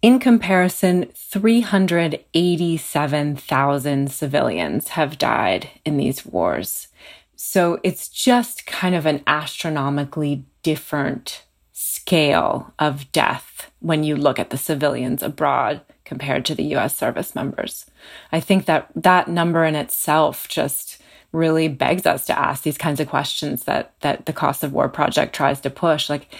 In 0.00 0.18
comparison, 0.18 1.10
387,000 1.14 4.10
civilians 4.10 4.88
have 4.88 5.18
died 5.18 5.68
in 5.84 5.98
these 5.98 6.24
wars. 6.24 6.88
So 7.36 7.78
it's 7.82 8.08
just 8.08 8.64
kind 8.64 8.94
of 8.94 9.04
an 9.04 9.22
astronomically 9.26 10.46
different 10.62 11.44
scale 11.74 12.72
of 12.78 13.12
death 13.12 13.70
when 13.80 14.04
you 14.04 14.16
look 14.16 14.38
at 14.38 14.48
the 14.48 14.56
civilians 14.56 15.22
abroad 15.22 15.82
compared 16.08 16.44
to 16.46 16.54
the 16.54 16.74
US 16.74 16.96
service 16.96 17.34
members. 17.34 17.86
I 18.32 18.40
think 18.40 18.64
that 18.64 18.88
that 18.96 19.28
number 19.28 19.64
in 19.64 19.76
itself 19.76 20.48
just 20.48 21.00
really 21.30 21.68
begs 21.68 22.06
us 22.06 22.24
to 22.24 22.38
ask 22.38 22.62
these 22.62 22.78
kinds 22.78 22.98
of 22.98 23.08
questions 23.08 23.64
that 23.64 23.92
that 24.00 24.24
the 24.24 24.32
cost 24.32 24.64
of 24.64 24.72
war 24.72 24.88
project 24.88 25.34
tries 25.34 25.60
to 25.60 25.70
push 25.70 26.08
like 26.08 26.34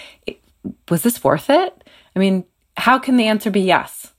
was 0.89 1.03
this 1.03 1.23
worth 1.23 1.49
it? 1.49 1.83
I 2.15 2.19
mean, 2.19 2.43
how 2.75 2.99
can 2.99 3.15
the 3.15 3.27
answer 3.27 3.51
be 3.51 3.61
yes? 3.61 4.11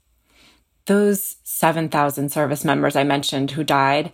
Those 0.85 1.35
7,000 1.43 2.31
service 2.31 2.65
members 2.65 2.95
I 2.95 3.03
mentioned 3.03 3.51
who 3.51 3.63
died, 3.63 4.11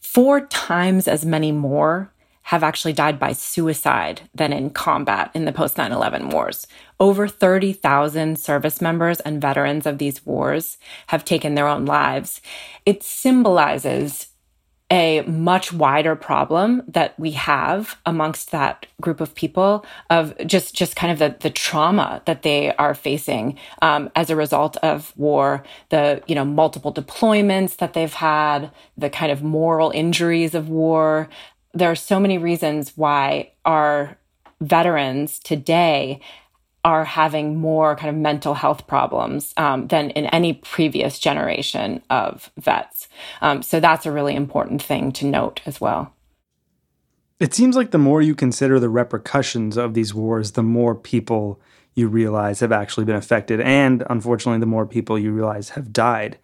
four 0.00 0.42
times 0.42 1.08
as 1.08 1.24
many 1.24 1.52
more 1.52 2.11
have 2.42 2.62
actually 2.62 2.92
died 2.92 3.18
by 3.18 3.32
suicide 3.32 4.22
than 4.34 4.52
in 4.52 4.70
combat 4.70 5.30
in 5.34 5.44
the 5.44 5.52
post 5.52 5.78
9 5.78 5.92
11 5.92 6.30
wars. 6.30 6.66
Over 6.98 7.28
30,000 7.28 8.38
service 8.38 8.80
members 8.80 9.20
and 9.20 9.40
veterans 9.40 9.86
of 9.86 9.98
these 9.98 10.24
wars 10.26 10.78
have 11.08 11.24
taken 11.24 11.54
their 11.54 11.68
own 11.68 11.84
lives. 11.84 12.40
It 12.84 13.02
symbolizes 13.02 14.28
a 14.92 15.22
much 15.22 15.72
wider 15.72 16.14
problem 16.14 16.82
that 16.86 17.18
we 17.18 17.30
have 17.30 17.96
amongst 18.04 18.50
that 18.50 18.84
group 19.00 19.22
of 19.22 19.34
people 19.34 19.86
of 20.10 20.36
just 20.46 20.74
just 20.74 20.96
kind 20.96 21.10
of 21.10 21.18
the, 21.18 21.34
the 21.40 21.48
trauma 21.48 22.20
that 22.26 22.42
they 22.42 22.74
are 22.76 22.94
facing 22.94 23.58
um, 23.80 24.10
as 24.14 24.28
a 24.28 24.36
result 24.36 24.76
of 24.82 25.14
war 25.16 25.64
the 25.88 26.22
you 26.26 26.34
know 26.34 26.44
multiple 26.44 26.92
deployments 26.92 27.78
that 27.78 27.94
they've 27.94 28.12
had 28.12 28.70
the 28.98 29.08
kind 29.08 29.32
of 29.32 29.42
moral 29.42 29.90
injuries 29.92 30.54
of 30.54 30.68
war 30.68 31.26
there 31.74 31.90
are 31.90 31.96
so 31.96 32.20
many 32.20 32.38
reasons 32.38 32.92
why 32.96 33.52
our 33.64 34.16
veterans 34.60 35.38
today 35.38 36.20
are 36.84 37.04
having 37.04 37.56
more 37.56 37.94
kind 37.94 38.10
of 38.10 38.20
mental 38.20 38.54
health 38.54 38.86
problems 38.86 39.54
um, 39.56 39.86
than 39.86 40.10
in 40.10 40.26
any 40.26 40.52
previous 40.52 41.18
generation 41.18 42.02
of 42.10 42.50
vets. 42.58 43.08
Um, 43.40 43.62
so 43.62 43.78
that's 43.78 44.04
a 44.04 44.12
really 44.12 44.34
important 44.34 44.82
thing 44.82 45.12
to 45.12 45.26
note 45.26 45.60
as 45.64 45.80
well. 45.80 46.12
It 47.38 47.54
seems 47.54 47.76
like 47.76 47.92
the 47.92 47.98
more 47.98 48.20
you 48.20 48.34
consider 48.34 48.80
the 48.80 48.88
repercussions 48.88 49.76
of 49.76 49.94
these 49.94 50.14
wars, 50.14 50.52
the 50.52 50.62
more 50.62 50.94
people 50.94 51.60
you 51.94 52.08
realize 52.08 52.60
have 52.60 52.72
actually 52.72 53.04
been 53.04 53.16
affected. 53.16 53.60
And 53.60 54.04
unfortunately, 54.08 54.60
the 54.60 54.66
more 54.66 54.86
people 54.86 55.18
you 55.18 55.32
realize 55.32 55.70
have 55.70 55.92
died. 55.92 56.38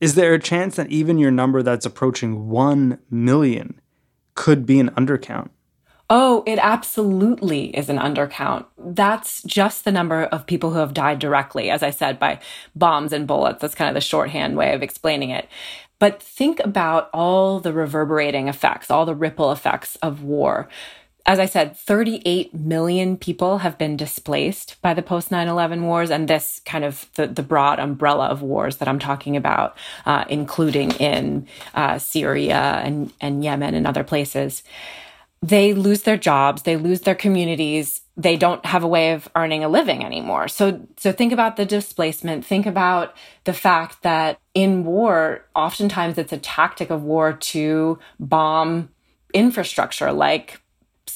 Is 0.00 0.14
there 0.14 0.34
a 0.34 0.38
chance 0.38 0.76
that 0.76 0.90
even 0.90 1.18
your 1.18 1.30
number 1.30 1.62
that's 1.62 1.86
approaching 1.86 2.48
1 2.48 2.98
million 3.10 3.80
could 4.38 4.64
be 4.64 4.78
an 4.78 4.90
undercount. 4.90 5.50
Oh, 6.08 6.44
it 6.46 6.60
absolutely 6.62 7.76
is 7.76 7.88
an 7.88 7.98
undercount. 7.98 8.66
That's 8.78 9.42
just 9.42 9.84
the 9.84 9.90
number 9.90 10.26
of 10.26 10.46
people 10.46 10.70
who 10.70 10.78
have 10.78 10.94
died 10.94 11.18
directly, 11.18 11.70
as 11.70 11.82
I 11.82 11.90
said, 11.90 12.20
by 12.20 12.38
bombs 12.76 13.12
and 13.12 13.26
bullets. 13.26 13.60
That's 13.60 13.74
kind 13.74 13.88
of 13.88 13.94
the 13.94 14.00
shorthand 14.00 14.56
way 14.56 14.74
of 14.74 14.82
explaining 14.82 15.30
it. 15.30 15.48
But 15.98 16.22
think 16.22 16.60
about 16.60 17.10
all 17.12 17.58
the 17.58 17.72
reverberating 17.72 18.46
effects, 18.46 18.92
all 18.92 19.04
the 19.04 19.14
ripple 19.14 19.50
effects 19.50 19.96
of 19.96 20.22
war. 20.22 20.68
As 21.28 21.38
I 21.38 21.44
said, 21.44 21.76
38 21.76 22.54
million 22.54 23.18
people 23.18 23.58
have 23.58 23.76
been 23.76 23.98
displaced 23.98 24.80
by 24.80 24.94
the 24.94 25.02
post 25.02 25.30
9 25.30 25.46
11 25.46 25.82
wars, 25.82 26.10
and 26.10 26.26
this 26.26 26.62
kind 26.64 26.86
of 26.86 27.06
the, 27.16 27.26
the 27.26 27.42
broad 27.42 27.78
umbrella 27.78 28.28
of 28.28 28.40
wars 28.40 28.78
that 28.78 28.88
I'm 28.88 28.98
talking 28.98 29.36
about, 29.36 29.76
uh, 30.06 30.24
including 30.30 30.92
in 30.92 31.46
uh, 31.74 31.98
Syria 31.98 32.80
and, 32.82 33.12
and 33.20 33.44
Yemen 33.44 33.74
and 33.74 33.86
other 33.86 34.04
places. 34.04 34.62
They 35.42 35.74
lose 35.74 36.02
their 36.02 36.16
jobs, 36.16 36.62
they 36.62 36.78
lose 36.78 37.02
their 37.02 37.14
communities, 37.14 38.00
they 38.16 38.38
don't 38.38 38.64
have 38.64 38.82
a 38.82 38.88
way 38.88 39.12
of 39.12 39.28
earning 39.36 39.62
a 39.62 39.68
living 39.68 40.02
anymore. 40.02 40.48
So, 40.48 40.88
so 40.96 41.12
think 41.12 41.34
about 41.34 41.58
the 41.58 41.66
displacement. 41.66 42.46
Think 42.46 42.64
about 42.64 43.14
the 43.44 43.52
fact 43.52 44.02
that 44.02 44.40
in 44.54 44.86
war, 44.86 45.44
oftentimes 45.54 46.16
it's 46.16 46.32
a 46.32 46.38
tactic 46.38 46.88
of 46.88 47.02
war 47.02 47.34
to 47.34 47.98
bomb 48.18 48.88
infrastructure 49.34 50.10
like 50.10 50.62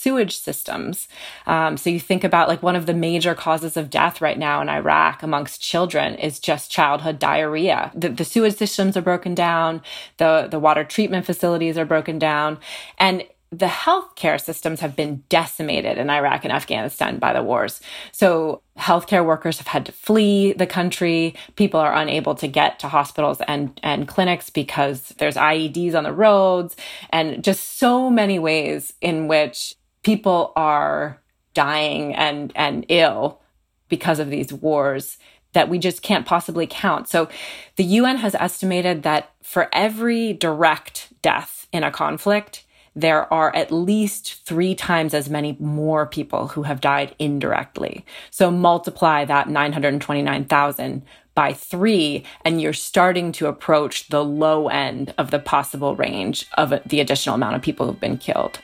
sewage 0.03 0.37
systems. 0.37 1.09
Um, 1.47 1.77
so 1.77 1.89
you 1.89 2.01
think 2.01 2.25
about 2.25 2.49
like 2.49 2.63
one 2.63 2.77
of 2.77 2.87
the 2.87 2.95
major 2.95 3.35
causes 3.35 3.77
of 3.77 3.89
death 3.89 4.21
right 4.21 4.39
now 4.39 4.61
in 4.61 4.69
Iraq 4.69 5.23
amongst 5.23 5.63
children 5.63 6.17
is 6.17 6.41
just 6.41 6.71
childhood 6.71 7.19
diarrhea. 7.19 7.93
The, 7.95 8.09
the 8.09 8.25
sewage 8.25 8.57
systems 8.57 8.97
are 8.97 9.03
broken 9.03 9.35
down, 9.35 9.83
the 10.17 10.49
the 10.51 10.59
water 10.59 10.85
treatment 10.85 11.25
facilities 11.27 11.79
are 11.79 11.85
broken 11.85 12.19
down, 12.19 12.59
and 12.99 13.25
the 13.53 13.67
healthcare 13.67 14.41
systems 14.41 14.81
have 14.81 14.97
been 14.97 15.23
decimated 15.29 15.99
in 15.99 16.09
Iraq 16.09 16.45
and 16.45 16.53
Afghanistan 16.53 17.19
by 17.19 17.35
the 17.35 17.43
wars. 17.43 17.83
So 18.11 18.63
healthcare 18.79 19.25
workers 19.25 19.59
have 19.59 19.67
had 19.67 19.85
to 19.87 19.93
flee 19.93 20.55
the 20.55 20.67
country. 20.67 21.35
People 21.57 21.79
are 21.79 21.95
unable 21.95 22.35
to 22.37 22.49
get 22.49 22.79
to 22.79 22.89
hospitals 22.89 23.43
and, 23.47 23.79
and 23.83 24.09
clinics 24.09 24.49
because 24.49 25.11
there's 25.19 25.37
IEDs 25.37 25.95
on 25.95 26.05
the 26.05 26.15
roads 26.15 26.77
and 27.11 27.45
just 27.45 27.79
so 27.79 28.09
many 28.09 28.39
ways 28.39 28.95
in 29.03 29.29
which 29.29 29.77
people 30.03 30.53
are 30.57 31.21
dying 31.55 32.15
and 32.15 32.53
and 32.55 32.87
ill 32.89 33.41
because 33.89 34.19
of 34.19 34.31
these 34.31 34.53
wars 34.53 35.19
that 35.53 35.69
we 35.69 35.79
just 35.79 36.03
can't 36.03 36.27
possibly 36.27 36.67
count. 36.67 37.09
So 37.09 37.29
the 37.77 37.85
UN 37.85 38.17
has 38.17 38.35
estimated 38.35 39.03
that 39.03 39.33
for 39.43 39.69
every 39.73 40.33
direct 40.33 41.13
death 41.21 41.67
in 41.73 41.85
a 41.85 41.91
conflict, 41.91 42.65
there 42.95 43.33
are 43.33 43.55
at 43.55 43.73
least 43.73 44.45
three 44.45 44.75
times 44.75 45.15
as 45.15 45.31
many 45.31 45.57
more 45.59 46.07
people 46.07 46.49
who 46.49 46.63
have 46.63 46.81
died 46.81 47.15
indirectly. 47.19 48.05
So 48.31 48.51
multiply 48.51 49.25
that 49.25 49.49
929,000 49.49 51.03
by 51.35 51.55
three, 51.55 52.25
and 52.45 52.61
you're 52.61 52.75
starting 52.75 53.33
to 53.33 53.47
approach 53.47 54.09
the 54.09 54.23
low 54.23 54.69
end 54.69 55.15
of 55.17 55.31
the 55.31 55.39
possible 55.39 55.97
range 55.97 56.47
of 56.59 56.75
the 56.85 57.01
additional 57.01 57.37
amount 57.37 57.57
of 57.57 57.63
people 57.63 57.87
who've 57.87 58.01
been 58.01 58.19
killed. 58.19 58.61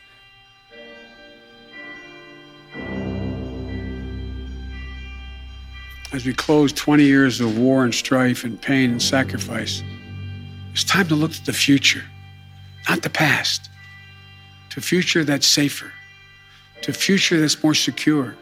As 6.13 6.25
we 6.25 6.33
close 6.33 6.73
20 6.73 7.05
years 7.05 7.41
of 7.41 7.59
war 7.59 7.85
and 7.85 7.95
strife 7.95 8.45
and 8.45 8.61
pain 8.61 8.91
and 8.91 9.03
sacrifice, 9.03 9.83
it's 10.73 10.85
time 10.85 11.07
to 11.09 11.15
look 11.15 11.33
to 11.33 11.45
the 11.45 11.53
future, 11.53 12.05
not 12.89 13.03
the 13.03 13.11
past, 13.11 13.69
to 14.71 14.81
a 14.81 14.83
future 14.83 15.23
that's 15.23 15.47
safer, 15.47 15.93
to 16.83 16.93
a 16.93 16.95
future 16.95 17.41
that's 17.41 17.63
more 17.63 17.75
secure, 17.75 18.35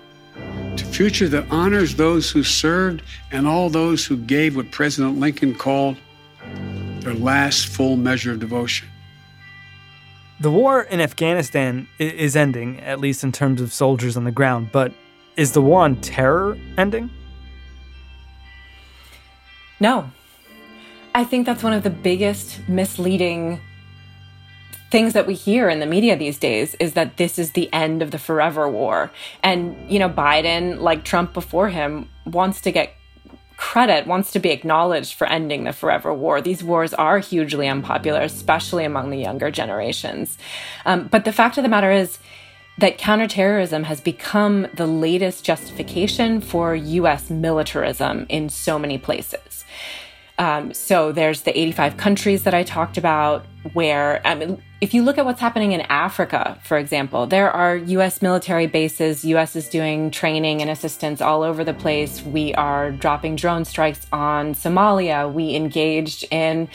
to 0.76 0.85
a 0.85 0.88
future 0.88 1.28
that 1.28 1.45
honors 1.50 1.95
those 1.95 2.31
who 2.31 2.43
served 2.43 3.02
and 3.33 3.47
all 3.47 3.69
those 3.69 4.07
who 4.07 4.16
gave 4.16 4.55
what 4.55 4.71
President 4.71 5.19
Lincoln 5.19 5.55
called 5.55 5.97
their 7.00 7.14
last 7.14 7.66
full 7.66 7.97
measure 7.97 8.33
of 8.33 8.40
devotion. 8.40 8.88
The 10.38 10.50
war 10.50 10.83
in 10.83 11.00
Afghanistan 11.00 11.88
is 11.99 12.37
ending, 12.37 12.81
at 12.81 13.00
least 13.00 13.25
in 13.25 13.33
terms 13.33 13.61
of 13.61 13.73
soldiers 13.73 14.16
on 14.16 14.25
the 14.25 14.31
ground, 14.31 14.71
but 14.71 14.93
is 15.37 15.52
the 15.52 15.62
war 15.62 15.83
on 15.83 15.97
terror 15.97 16.59
ending? 16.76 17.11
No. 19.81 20.11
I 21.14 21.25
think 21.25 21.47
that's 21.47 21.62
one 21.62 21.73
of 21.73 21.83
the 21.83 21.90
biggest 21.90 22.61
misleading 22.69 23.61
things 24.90 25.14
that 25.14 25.26
we 25.26 25.35
hear 25.35 25.69
in 25.69 25.81
the 25.81 25.87
media 25.87 26.16
these 26.16 26.38
days 26.38 26.75
is 26.76 26.93
that 26.93 27.16
this 27.16 27.38
is 27.38 27.52
the 27.52 27.73
end 27.73 28.02
of 28.02 28.11
the 28.11 28.19
forever 28.19 28.69
war. 28.69 29.11
And, 29.43 29.90
you 29.90 29.99
know, 29.99 30.09
Biden, 30.09 30.81
like 30.81 31.05
Trump 31.05 31.33
before 31.33 31.71
him, 31.71 32.09
wants 32.25 32.61
to 32.62 32.73
get 32.73 32.93
credit, 33.57 34.07
wants 34.07 34.33
to 34.33 34.39
be 34.39 34.51
acknowledged 34.51 35.15
for 35.15 35.27
ending 35.27 35.65
the 35.65 35.73
forever 35.73 36.13
war. 36.13 36.41
These 36.41 36.63
wars 36.63 36.93
are 36.95 37.19
hugely 37.19 37.69
unpopular, 37.69 38.21
especially 38.21 38.85
among 38.85 39.11
the 39.11 39.19
younger 39.19 39.51
generations. 39.51 40.39
Um, 40.85 41.09
but 41.09 41.25
the 41.25 41.33
fact 41.33 41.57
of 41.57 41.63
the 41.63 41.69
matter 41.69 41.91
is, 41.91 42.19
that 42.79 42.99
counterterrorism 42.99 43.85
has 43.85 44.01
become 44.01 44.67
the 44.75 44.87
latest 44.87 45.45
justification 45.45 46.41
for 46.41 46.75
US 46.75 47.31
militarism 47.31 48.27
in 48.29 48.49
so 48.51 48.79
many 48.79 48.99
places. 48.99 49.56
Um, 50.38 50.75
so 50.75 51.12
there's 51.12 51.43
the 51.43 51.59
85 51.59 51.97
countries 51.97 52.43
that 52.45 52.55
I 52.55 52.62
talked 52.62 52.99
about, 52.99 53.47
where 53.73 54.21
I 54.26 54.35
mean, 54.35 54.62
if 54.81 54.93
you 54.93 55.02
look 55.02 55.16
at 55.16 55.25
what's 55.25 55.40
happening 55.40 55.73
in 55.73 55.81
Africa, 55.83 56.59
for 56.62 56.76
example, 56.76 57.26
there 57.26 57.50
are 57.50 57.76
U.S. 57.76 58.21
military 58.21 58.66
bases. 58.66 59.25
U.S. 59.25 59.57
is 59.57 59.69
doing 59.69 60.11
training 60.11 60.61
and 60.61 60.71
assistance 60.71 61.23
all 61.23 61.43
over 61.43 61.64
the 61.64 61.73
place. 61.73 62.23
We 62.23 62.52
are 62.55 62.90
dropping 62.93 63.37
drone 63.37 63.64
strikes 63.64 64.07
on 64.12 64.55
Somalia. 64.55 65.33
We 65.33 65.55
engaged 65.55 66.25
in 66.31 66.69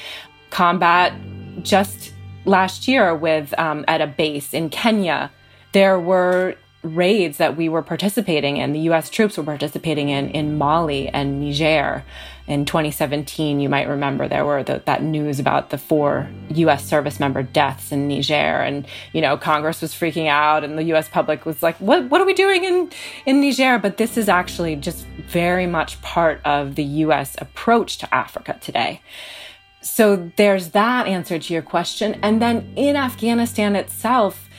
combat 0.49 1.13
just 1.61 2.13
last 2.45 2.87
year 2.87 3.13
with 3.13 3.57
um, 3.59 3.85
at 3.87 4.01
a 4.01 4.07
base 4.07 4.53
in 4.53 4.69
Kenya. 4.69 5.31
There 5.73 5.99
were 5.99 6.55
raids 6.83 7.37
that 7.37 7.55
we 7.55 7.69
were 7.69 7.83
participating 7.83 8.57
in, 8.57 8.73
the 8.73 8.79
US 8.91 9.09
troops 9.09 9.37
were 9.37 9.43
participating 9.43 10.09
in 10.09 10.29
in 10.29 10.57
Mali 10.57 11.07
and 11.09 11.39
Niger. 11.39 12.03
In 12.47 12.65
2017, 12.65 13.59
you 13.59 13.69
might 13.69 13.87
remember 13.87 14.27
there 14.27 14.45
were 14.45 14.63
the, 14.63 14.81
that 14.85 15.03
news 15.03 15.39
about 15.39 15.69
the 15.69 15.77
four 15.77 16.29
US 16.49 16.85
service 16.85 17.19
member 17.19 17.43
deaths 17.43 17.91
in 17.91 18.07
Niger. 18.07 18.33
And, 18.33 18.87
you 19.13 19.21
know, 19.21 19.37
Congress 19.37 19.81
was 19.81 19.93
freaking 19.93 20.27
out 20.27 20.63
and 20.63 20.77
the 20.77 20.83
US 20.95 21.07
public 21.07 21.45
was 21.45 21.61
like, 21.61 21.77
what, 21.77 22.09
what 22.09 22.19
are 22.19 22.25
we 22.25 22.33
doing 22.33 22.63
in, 22.63 22.91
in 23.25 23.41
Niger? 23.41 23.77
But 23.77 23.97
this 23.97 24.17
is 24.17 24.27
actually 24.27 24.75
just 24.75 25.05
very 25.27 25.67
much 25.67 26.01
part 26.01 26.41
of 26.43 26.75
the 26.75 26.83
US 26.83 27.35
approach 27.39 27.99
to 27.99 28.13
Africa 28.13 28.57
today. 28.59 29.01
So 29.81 30.31
there's 30.35 30.69
that 30.69 31.07
answer 31.07 31.39
to 31.39 31.53
your 31.53 31.63
question. 31.63 32.19
And 32.21 32.41
then 32.41 32.73
in 32.75 32.95
Afghanistan 32.95 33.75
itself, 33.75 34.49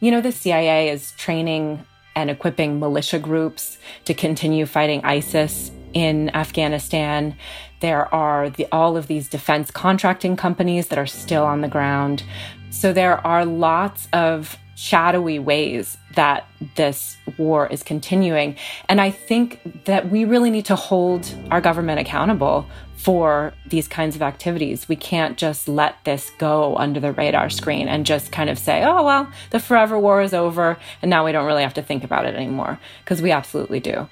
you 0.00 0.10
know, 0.10 0.20
the 0.20 0.32
CIA 0.32 0.88
is 0.88 1.12
training 1.12 1.84
and 2.14 2.30
equipping 2.30 2.78
militia 2.78 3.18
groups 3.18 3.78
to 4.04 4.14
continue 4.14 4.66
fighting 4.66 5.04
ISIS 5.04 5.70
in 5.94 6.34
Afghanistan. 6.34 7.36
There 7.80 8.12
are 8.14 8.50
the, 8.50 8.66
all 8.72 8.96
of 8.96 9.06
these 9.06 9.28
defense 9.28 9.70
contracting 9.70 10.36
companies 10.36 10.88
that 10.88 10.98
are 10.98 11.06
still 11.06 11.44
on 11.44 11.60
the 11.60 11.68
ground. 11.68 12.22
So 12.70 12.92
there 12.92 13.24
are 13.26 13.44
lots 13.44 14.08
of 14.12 14.56
shadowy 14.74 15.38
ways 15.38 15.96
that 16.14 16.46
this 16.76 17.16
war 17.38 17.66
is 17.68 17.82
continuing. 17.82 18.56
And 18.88 19.00
I 19.00 19.10
think 19.10 19.84
that 19.84 20.10
we 20.10 20.24
really 20.24 20.50
need 20.50 20.64
to 20.66 20.76
hold 20.76 21.32
our 21.50 21.60
government 21.60 22.00
accountable 22.00 22.66
for 22.96 23.52
these 23.66 23.88
kinds 23.88 24.14
of 24.14 24.22
activities. 24.22 24.88
We 24.88 24.96
can't 24.96 25.36
just 25.36 25.68
let 25.68 25.96
this 26.04 26.30
go 26.38 26.76
under 26.76 27.00
the 27.00 27.12
radar 27.12 27.50
screen 27.50 27.88
and 27.88 28.06
just 28.06 28.32
kind 28.32 28.48
of 28.48 28.58
say, 28.58 28.84
oh, 28.84 29.02
well, 29.02 29.30
the 29.50 29.58
forever 29.58 29.98
war 29.98 30.22
is 30.22 30.32
over 30.32 30.78
and 31.00 31.10
now 31.10 31.24
we 31.24 31.32
don't 31.32 31.46
really 31.46 31.64
have 31.64 31.74
to 31.74 31.82
think 31.82 32.04
about 32.04 32.26
it 32.26 32.34
anymore, 32.34 32.78
because 33.04 33.20
we 33.20 33.32
absolutely 33.32 33.80
do. 33.80 34.08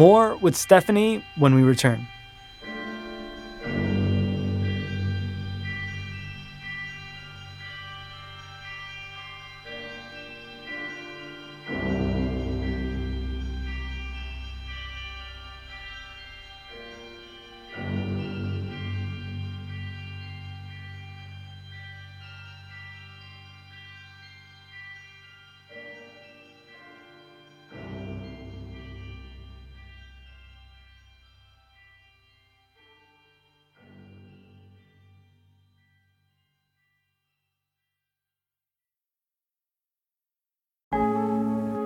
More 0.00 0.36
with 0.36 0.56
Stephanie 0.56 1.22
when 1.36 1.54
we 1.54 1.62
return. 1.62 2.06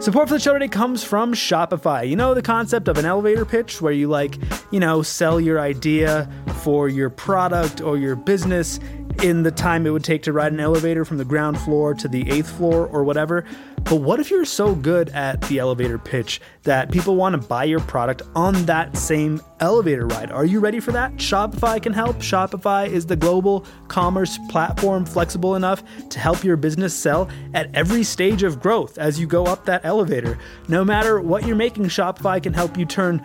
Support 0.05 0.29
for 0.29 0.35
the 0.35 0.41
show 0.41 0.53
today 0.53 0.69
comes 0.69 1.03
from 1.03 1.33
Shopify. 1.33 2.07
You 2.07 2.15
know 2.15 2.35
the 2.35 2.43
concept 2.43 2.89
of 2.89 2.99
an 2.99 3.07
elevator 3.07 3.47
pitch 3.47 3.81
where 3.81 3.91
you 3.91 4.07
like, 4.07 4.37
you 4.71 4.79
know, 4.79 5.01
sell 5.01 5.41
your 5.41 5.59
idea 5.59 6.29
for 6.61 6.91
your 6.91 7.09
product 7.09 7.81
or 7.81 7.97
your 7.97 8.15
business 8.15 8.79
in 9.23 9.43
the 9.43 9.51
time 9.51 9.87
it 9.87 9.91
would 9.91 10.05
take 10.05 10.23
to 10.25 10.33
ride 10.33 10.53
an 10.53 10.61
elevator 10.61 11.05
from 11.05 11.19
the 11.19 11.25
ground 11.25 11.59
floor 11.61 11.95
to 11.95 12.09
the 12.09 12.31
eighth 12.31 12.51
floor 12.51 12.87
or 12.89 13.05
whatever. 13.05 13.45
But 13.85 13.97
what 13.97 14.19
if 14.19 14.31
you're 14.31 14.45
so 14.47 14.75
good 14.75 15.11
at 15.11 15.43
the 15.43 15.59
elevator 15.59 15.99
pitch 15.99 16.41
that 16.63 16.91
people 16.91 17.17
want 17.17 17.41
to 17.41 17.49
buy 17.49 17.65
your 17.65 17.81
product 17.81 18.23
on 18.35 18.55
that 18.65 18.97
same 18.97 19.43
elevator 19.61 20.07
ride? 20.07 20.33
Are 20.33 20.45
you 20.47 20.59
ready 20.61 20.81
for 20.81 20.93
that? 20.93 21.15
Shopify 21.17 21.83
can 21.83 21.93
help. 21.93 22.17
Shopify 22.17 22.89
is 22.89 23.05
the 23.07 23.17
global 23.17 23.67
commerce 23.89 24.39
platform 24.49 25.05
flexible 25.05 25.55
enough 25.55 25.83
to 26.09 26.19
help 26.19 26.43
your 26.43 26.57
business 26.57 26.95
sell 26.95 27.29
at 27.53 27.75
every 27.75 28.05
stage 28.05 28.43
of 28.43 28.61
growth 28.61 28.97
as 28.97 29.21
you 29.21 29.27
go 29.27 29.45
up 29.45 29.67
that 29.67 29.85
elevator. 29.85 30.39
No 30.69 30.85
matter 30.85 31.21
what 31.21 31.47
you're 31.47 31.57
making, 31.57 31.85
Shopify 31.85 32.43
can 32.43 32.55
help 32.55 32.79
you 32.79 32.87
turn 32.87 33.23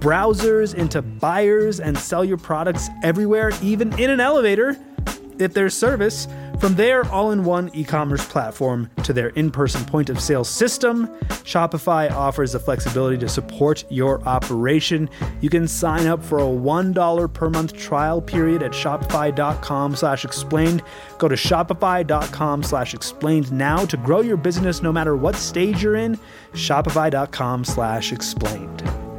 browsers 0.00 0.74
into 0.74 1.02
buyers 1.02 1.78
and 1.78 1.96
sell 1.96 2.24
your 2.24 2.38
products 2.38 2.88
everywhere, 3.02 3.52
even 3.62 3.96
in 3.98 4.10
an 4.10 4.18
elevator 4.18 4.76
if 5.40 5.54
their 5.54 5.70
service 5.70 6.26
from 6.60 6.74
their 6.74 7.06
all 7.10 7.30
in 7.30 7.44
one 7.44 7.70
e 7.74 7.84
commerce 7.84 8.24
platform 8.26 8.90
to 9.02 9.14
their 9.14 9.28
in 9.30 9.50
person 9.50 9.84
point 9.84 10.10
of 10.10 10.20
sale 10.20 10.44
system, 10.44 11.06
Shopify 11.44 12.10
offers 12.10 12.52
the 12.52 12.60
flexibility 12.60 13.16
to 13.18 13.28
support 13.28 13.84
your 13.90 14.22
operation. 14.28 15.08
You 15.40 15.48
can 15.48 15.66
sign 15.66 16.06
up 16.06 16.22
for 16.22 16.38
a 16.38 16.42
$1 16.42 17.32
per 17.32 17.48
month 17.48 17.72
trial 17.72 18.20
period 18.20 18.62
at 18.62 18.72
shopify.com 18.72 19.96
slash 19.96 20.24
explained. 20.24 20.82
Go 21.18 21.28
to 21.28 21.34
shopify.com 21.34 22.62
slash 22.62 22.92
explained 22.92 23.50
now 23.50 23.86
to 23.86 23.96
grow 23.96 24.20
your 24.20 24.36
business 24.36 24.82
no 24.82 24.92
matter 24.92 25.16
what 25.16 25.36
stage 25.36 25.82
you're 25.82 25.96
in. 25.96 26.18
Shopify.com 26.52 27.64
slash 27.64 28.12
explained. 28.12 29.09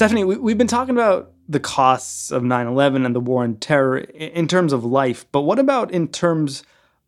Stephanie, 0.00 0.24
we, 0.24 0.52
have 0.52 0.56
been 0.56 0.66
talking 0.66 0.94
about 0.94 1.30
the 1.46 1.60
costs 1.60 2.30
of 2.30 2.42
9 2.42 2.66
11 2.66 3.04
and 3.04 3.14
the 3.14 3.20
war 3.20 3.42
on 3.42 3.56
terror 3.56 3.98
in 3.98 4.48
terms 4.48 4.72
of 4.72 4.82
life, 4.82 5.26
but 5.30 5.42
what 5.42 5.58
about 5.58 5.90
in 5.90 6.08
terms 6.08 6.62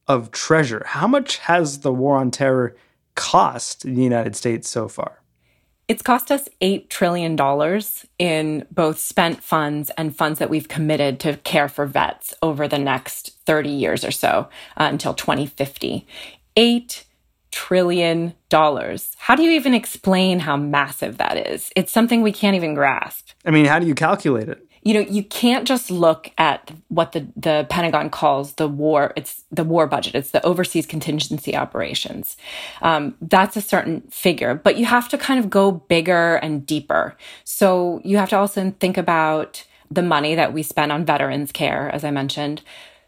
of 0.09 0.31
treasure? 0.31 0.83
How 0.85 1.07
much 1.07 1.39
has 1.39 1.81
the 1.81 1.91
war 1.91 2.19
on 2.19 2.31
terror 2.31 2.77
cost 3.15 3.85
the 3.85 4.03
United 4.03 4.37
States 4.37 4.69
so 4.69 4.89
far? 4.89 5.23
It's 5.89 6.03
cost 6.03 6.31
us 6.31 6.51
$8 6.61 6.91
trillion 6.91 7.35
in 8.19 8.67
both 8.71 8.99
spent 8.99 9.43
funds 9.43 9.91
and 9.97 10.15
funds 10.15 10.39
that 10.39 10.51
we've 10.51 10.69
committed 10.69 11.19
to 11.21 11.39
care 11.39 11.71
for 11.71 11.87
vets 11.87 12.35
over 12.43 12.69
the 12.69 12.77
next 12.77 13.39
30 13.47 13.71
years 13.71 14.05
or 14.05 14.11
so 14.11 14.51
uh, 14.77 14.85
until 14.85 15.15
2050. 15.15 16.07
$8 16.59 17.05
trillion 17.53 18.35
dollars. 18.49 19.15
How 19.19 19.37
do 19.37 19.45
you 19.45 19.53
even 19.53 19.75
explain 19.75 20.41
how 20.41 20.57
massive 20.57 21.19
that 21.19 21.37
is? 21.37 21.71
It's 21.77 21.93
something 21.93 22.23
we 22.23 22.33
can't 22.33 22.57
even 22.57 22.75
grasp. 22.75 23.29
I 23.45 23.53
mean, 23.53 23.67
how 23.67 23.79
do 23.79 23.87
you 23.87 23.95
calculate 23.95 24.49
it? 24.49 24.67
You 24.85 24.95
know, 24.95 25.01
you 25.01 25.23
can't 25.23 25.65
just 25.65 25.93
look 25.93 26.33
at 26.39 26.73
what 26.89 27.13
the, 27.13 27.29
the 27.37 27.67
Pentagon 27.71 28.11
calls 28.11 28.55
the 28.55 28.67
war. 28.67 29.13
It's 29.15 29.45
the 29.53 29.63
war 29.63 29.87
budget. 29.87 30.17
It's 30.17 30.33
the 30.33 30.45
overseas 30.45 30.87
contingency 30.87 31.55
operations. 31.55 32.37
Um, 32.81 33.15
that's 33.21 33.57
a 33.57 33.61
certain 33.61 34.01
figure, 34.11 34.57
but 34.57 34.77
you 34.77 34.87
have 34.87 35.09
to 35.11 35.19
kind 35.19 35.39
of 35.39 35.49
go 35.49 35.71
bigger 35.71 36.35
and 36.37 36.67
deeper. 36.67 37.17
So 37.45 38.01
you 38.03 38.17
have 38.17 38.31
to 38.31 38.37
also 38.37 38.75
think 38.81 38.99
about 38.99 39.65
the 39.89 40.03
money 40.03 40.35
that 40.35 40.53
we 40.53 40.65
spend 40.65 40.91
on 40.91 41.05
veterans 41.05 41.53
care, 41.53 41.89
as 41.95 42.03
I 42.03 42.11
mentioned, 42.11 42.63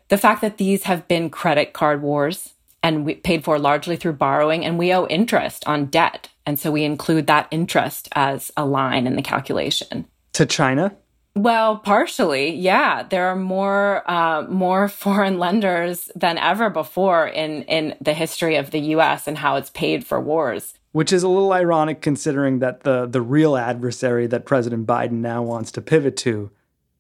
The 0.09 0.19
fact 0.19 0.43
that 0.43 0.59
these 0.59 0.85
have 0.85 1.09
been 1.09 1.31
credit 1.31 1.73
card 1.73 2.03
wars 2.03 2.54
and 2.85 3.07
we 3.07 3.15
paid 3.15 3.43
for 3.43 3.59
largely 3.59 3.97
through 3.97 4.13
borrowing 4.13 4.63
and 4.65 4.79
we 4.79 4.93
owe 4.93 5.07
interest 5.07 5.67
on 5.67 5.87
debt. 5.87 6.29
And 6.45 6.59
so 6.59 6.71
we 6.71 6.85
include 6.85 7.27
that 7.27 7.49
interest 7.51 8.11
as 8.13 8.53
a 8.59 8.67
line 8.67 9.07
in 9.07 9.17
the 9.17 9.23
calculation. 9.23 10.05
To 10.35 10.45
China? 10.45 10.95
Well, 11.35 11.79
partially, 11.79 12.55
yeah. 12.55 13.03
There 13.03 13.27
are 13.27 13.37
more 13.37 14.09
uh, 14.09 14.43
more 14.49 14.89
foreign 15.05 15.39
lenders 15.39 16.11
than 16.15 16.37
ever 16.39 16.71
before 16.71 17.27
in 17.27 17.63
in 17.63 17.97
the 18.01 18.13
history 18.13 18.57
of 18.57 18.71
the 18.71 18.81
U.S. 18.81 19.27
and 19.27 19.39
how 19.39 19.57
it's 19.57 19.71
paid 19.71 20.07
for 20.07 20.21
wars. 20.21 20.75
Which 20.93 21.13
is 21.13 21.25
a 21.25 21.29
little 21.29 21.53
ironic, 21.53 22.03
considering 22.03 22.61
that 22.61 22.83
the 22.83 23.07
the 23.07 23.23
real 23.23 23.57
adversary 23.57 24.29
that 24.29 24.45
President 24.45 24.87
Biden 24.87 25.23
now 25.23 25.43
wants 25.43 25.73
to 25.73 25.81
pivot 25.81 26.17
to 26.19 26.51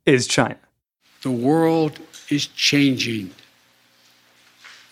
is 0.05 0.27
China. 0.27 0.59
The 1.23 1.31
world 1.31 2.01
is 2.29 2.47
changing. 2.47 3.31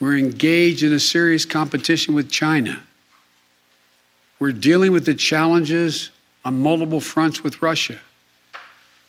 We're 0.02 0.18
engaged 0.18 0.82
in 0.82 0.92
a 0.92 0.98
serious 0.98 1.44
competition 1.44 2.12
with 2.12 2.28
China. 2.28 2.82
We're 4.40 4.50
dealing 4.50 4.90
with 4.90 5.06
the 5.06 5.14
challenges 5.14 6.10
on 6.44 6.60
multiple 6.60 6.98
fronts 6.98 7.44
with 7.44 7.62
Russia. 7.62 8.00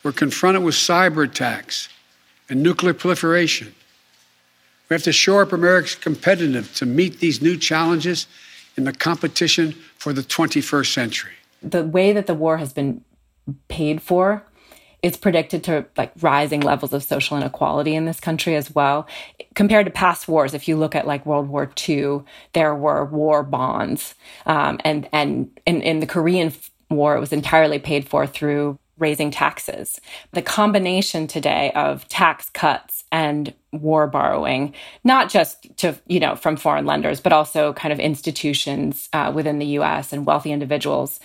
We're 0.03 0.11
confronted 0.11 0.61
with 0.61 0.75
cyber 0.75 1.25
attacks 1.27 1.89
and 2.47 2.61
nuclear 2.61 2.93
proliferation. 2.93 3.73
We 4.87 4.93
have 4.93 5.01
to 5.05 5.11
shore 5.11 5.41
up 5.41 5.51
America's 5.51 5.95
competitiveness 5.95 6.75
to 6.75 6.85
meet 6.85 7.19
these 7.19 7.41
new 7.41 7.57
challenges 7.57 8.27
in 8.77 8.83
the 8.83 8.93
competition 8.93 9.71
for 9.97 10.13
the 10.13 10.21
21st 10.21 10.93
century. 10.93 11.31
The 11.63 11.85
way 11.85 12.13
that 12.13 12.27
the 12.27 12.35
war 12.35 12.57
has 12.57 12.71
been 12.71 13.03
paid 13.67 13.99
for 13.99 14.43
it's 15.03 15.17
predicted 15.17 15.63
to 15.65 15.85
like 15.97 16.11
rising 16.21 16.61
levels 16.61 16.93
of 16.93 17.03
social 17.03 17.37
inequality 17.37 17.93
in 17.93 18.05
this 18.05 18.19
country 18.19 18.55
as 18.55 18.73
well 18.73 19.07
compared 19.53 19.85
to 19.85 19.91
past 19.91 20.27
wars 20.27 20.53
if 20.53 20.67
you 20.67 20.75
look 20.75 20.95
at 20.95 21.05
like 21.05 21.25
world 21.25 21.47
war 21.49 21.69
ii 21.89 22.19
there 22.53 22.73
were 22.73 23.05
war 23.05 23.43
bonds 23.43 24.15
um, 24.47 24.79
and 24.83 25.07
and 25.11 25.59
in, 25.67 25.81
in 25.81 25.99
the 25.99 26.07
korean 26.07 26.51
war 26.89 27.15
it 27.15 27.19
was 27.19 27.33
entirely 27.33 27.79
paid 27.79 28.07
for 28.07 28.25
through 28.25 28.79
raising 28.97 29.31
taxes. 29.31 29.99
The 30.31 30.41
combination 30.41 31.27
today 31.27 31.71
of 31.75 32.07
tax 32.07 32.49
cuts 32.49 33.03
and 33.11 33.53
war 33.71 34.07
borrowing, 34.07 34.73
not 35.03 35.29
just 35.29 35.75
to, 35.77 35.99
you 36.07 36.19
know, 36.19 36.35
from 36.35 36.57
foreign 36.57 36.85
lenders, 36.85 37.19
but 37.19 37.33
also 37.33 37.73
kind 37.73 37.91
of 37.91 37.99
institutions 37.99 39.09
uh, 39.13 39.31
within 39.33 39.59
the 39.59 39.65
US 39.79 40.13
and 40.13 40.25
wealthy 40.25 40.51
individuals, 40.51 41.19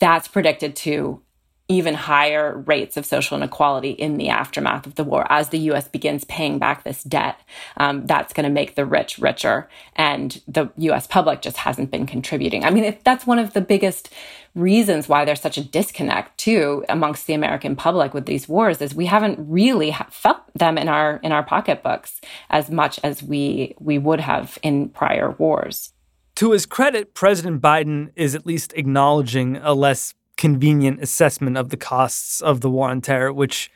that's 0.00 0.28
predicted 0.28 0.74
to 0.76 1.22
even 1.68 1.92
higher 1.92 2.56
rates 2.66 2.96
of 2.96 3.04
social 3.04 3.36
inequality 3.36 3.90
in 3.90 4.16
the 4.16 4.30
aftermath 4.30 4.86
of 4.86 4.94
the 4.94 5.04
war. 5.04 5.26
As 5.30 5.50
the 5.50 5.58
US 5.70 5.86
begins 5.86 6.24
paying 6.24 6.58
back 6.58 6.82
this 6.82 7.02
debt, 7.04 7.38
um, 7.76 8.06
that's 8.06 8.32
going 8.32 8.44
to 8.44 8.50
make 8.50 8.74
the 8.74 8.86
rich 8.86 9.18
richer. 9.18 9.68
And 9.94 10.40
the 10.48 10.70
US 10.76 11.06
public 11.06 11.42
just 11.42 11.58
hasn't 11.58 11.90
been 11.90 12.06
contributing. 12.06 12.64
I 12.64 12.70
mean, 12.70 12.84
if 12.84 13.04
that's 13.04 13.26
one 13.26 13.38
of 13.38 13.52
the 13.52 13.60
biggest 13.60 14.08
reasons 14.54 15.08
why 15.08 15.26
there's 15.26 15.42
such 15.42 15.58
a 15.58 15.64
disconnect 15.64 16.38
too 16.38 16.84
amongst 16.88 17.26
the 17.26 17.34
American 17.34 17.76
public 17.76 18.14
with 18.14 18.24
these 18.24 18.48
wars 18.48 18.80
is 18.80 18.94
we 18.94 19.06
haven't 19.06 19.38
really 19.38 19.94
felt 20.10 20.40
them 20.54 20.78
in 20.78 20.88
our 20.88 21.20
in 21.22 21.32
our 21.32 21.42
pocketbooks 21.42 22.20
as 22.48 22.70
much 22.70 22.98
as 23.04 23.22
we 23.22 23.74
we 23.78 23.98
would 23.98 24.20
have 24.20 24.58
in 24.62 24.88
prior 24.88 25.32
wars. 25.32 25.92
To 26.36 26.52
his 26.52 26.66
credit, 26.66 27.14
President 27.14 27.60
Biden 27.60 28.10
is 28.14 28.36
at 28.36 28.46
least 28.46 28.72
acknowledging 28.76 29.56
a 29.56 29.74
less 29.74 30.14
convenient 30.38 31.02
assessment 31.02 31.58
of 31.58 31.68
the 31.68 31.76
costs 31.76 32.40
of 32.40 32.62
the 32.62 32.70
war 32.70 32.88
on 32.88 33.02
terror, 33.02 33.32
which 33.32 33.70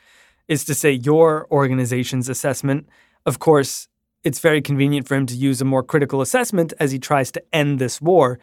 is 0.47 0.65
to 0.65 0.73
say 0.73 0.91
your 0.91 1.45
organization's 1.51 2.29
assessment. 2.29 2.87
Of 3.25 3.37
course, 3.37 3.87
it's 4.23 4.39
very 4.39 4.61
convenient 4.61 5.07
for 5.07 5.15
him 5.15 5.25
to 5.27 5.35
use 5.35 5.61
a 5.61 5.65
more 5.65 5.83
critical 5.83 6.21
assessment 6.21 6.73
as 6.79 6.91
he 6.91 6.99
tries 6.99 7.31
to 7.33 7.43
end 7.53 7.77
this 7.77 8.01
war. 8.01 8.39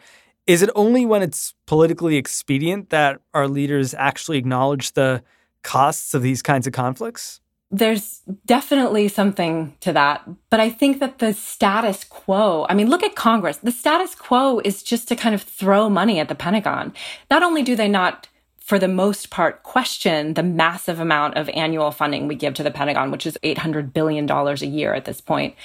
Is 0.47 0.61
it 0.61 0.69
only 0.75 1.05
when 1.05 1.23
it's 1.23 1.53
politically 1.65 2.15
expedient 2.15 2.89
that 2.91 3.19
our 3.33 3.47
leaders 3.47 3.93
actually 3.95 4.37
acknowledge 4.37 4.93
the 4.93 5.23
costs 5.63 6.13
of 6.13 6.21
these 6.21 6.41
kinds 6.41 6.67
of 6.67 6.73
conflicts? 6.73 7.41
There's 7.71 8.19
definitely 8.45 9.07
something 9.07 9.75
to 9.79 9.93
that. 9.93 10.27
But 10.49 10.59
I 10.59 10.69
think 10.69 10.99
that 10.99 11.19
the 11.19 11.33
status 11.33 12.03
quo, 12.03 12.65
I 12.69 12.73
mean, 12.73 12.89
look 12.89 13.01
at 13.01 13.15
Congress. 13.15 13.57
The 13.57 13.71
status 13.71 14.13
quo 14.13 14.59
is 14.59 14.83
just 14.83 15.07
to 15.07 15.15
kind 15.15 15.33
of 15.33 15.41
throw 15.41 15.89
money 15.89 16.19
at 16.19 16.27
the 16.27 16.35
Pentagon. 16.35 16.93
Not 17.29 17.43
only 17.43 17.63
do 17.63 17.75
they 17.75 17.87
not, 17.87 18.27
for 18.59 18.77
the 18.77 18.89
most 18.89 19.29
part, 19.29 19.63
question 19.63 20.33
the 20.33 20.43
massive 20.43 20.99
amount 20.99 21.37
of 21.37 21.49
annual 21.49 21.91
funding 21.91 22.27
we 22.27 22.35
give 22.35 22.53
to 22.55 22.63
the 22.63 22.71
Pentagon, 22.71 23.09
which 23.09 23.25
is 23.25 23.37
$800 23.41 23.93
billion 23.93 24.29
a 24.29 24.53
year 24.65 24.93
at 24.93 25.05
this 25.05 25.21
point, 25.21 25.55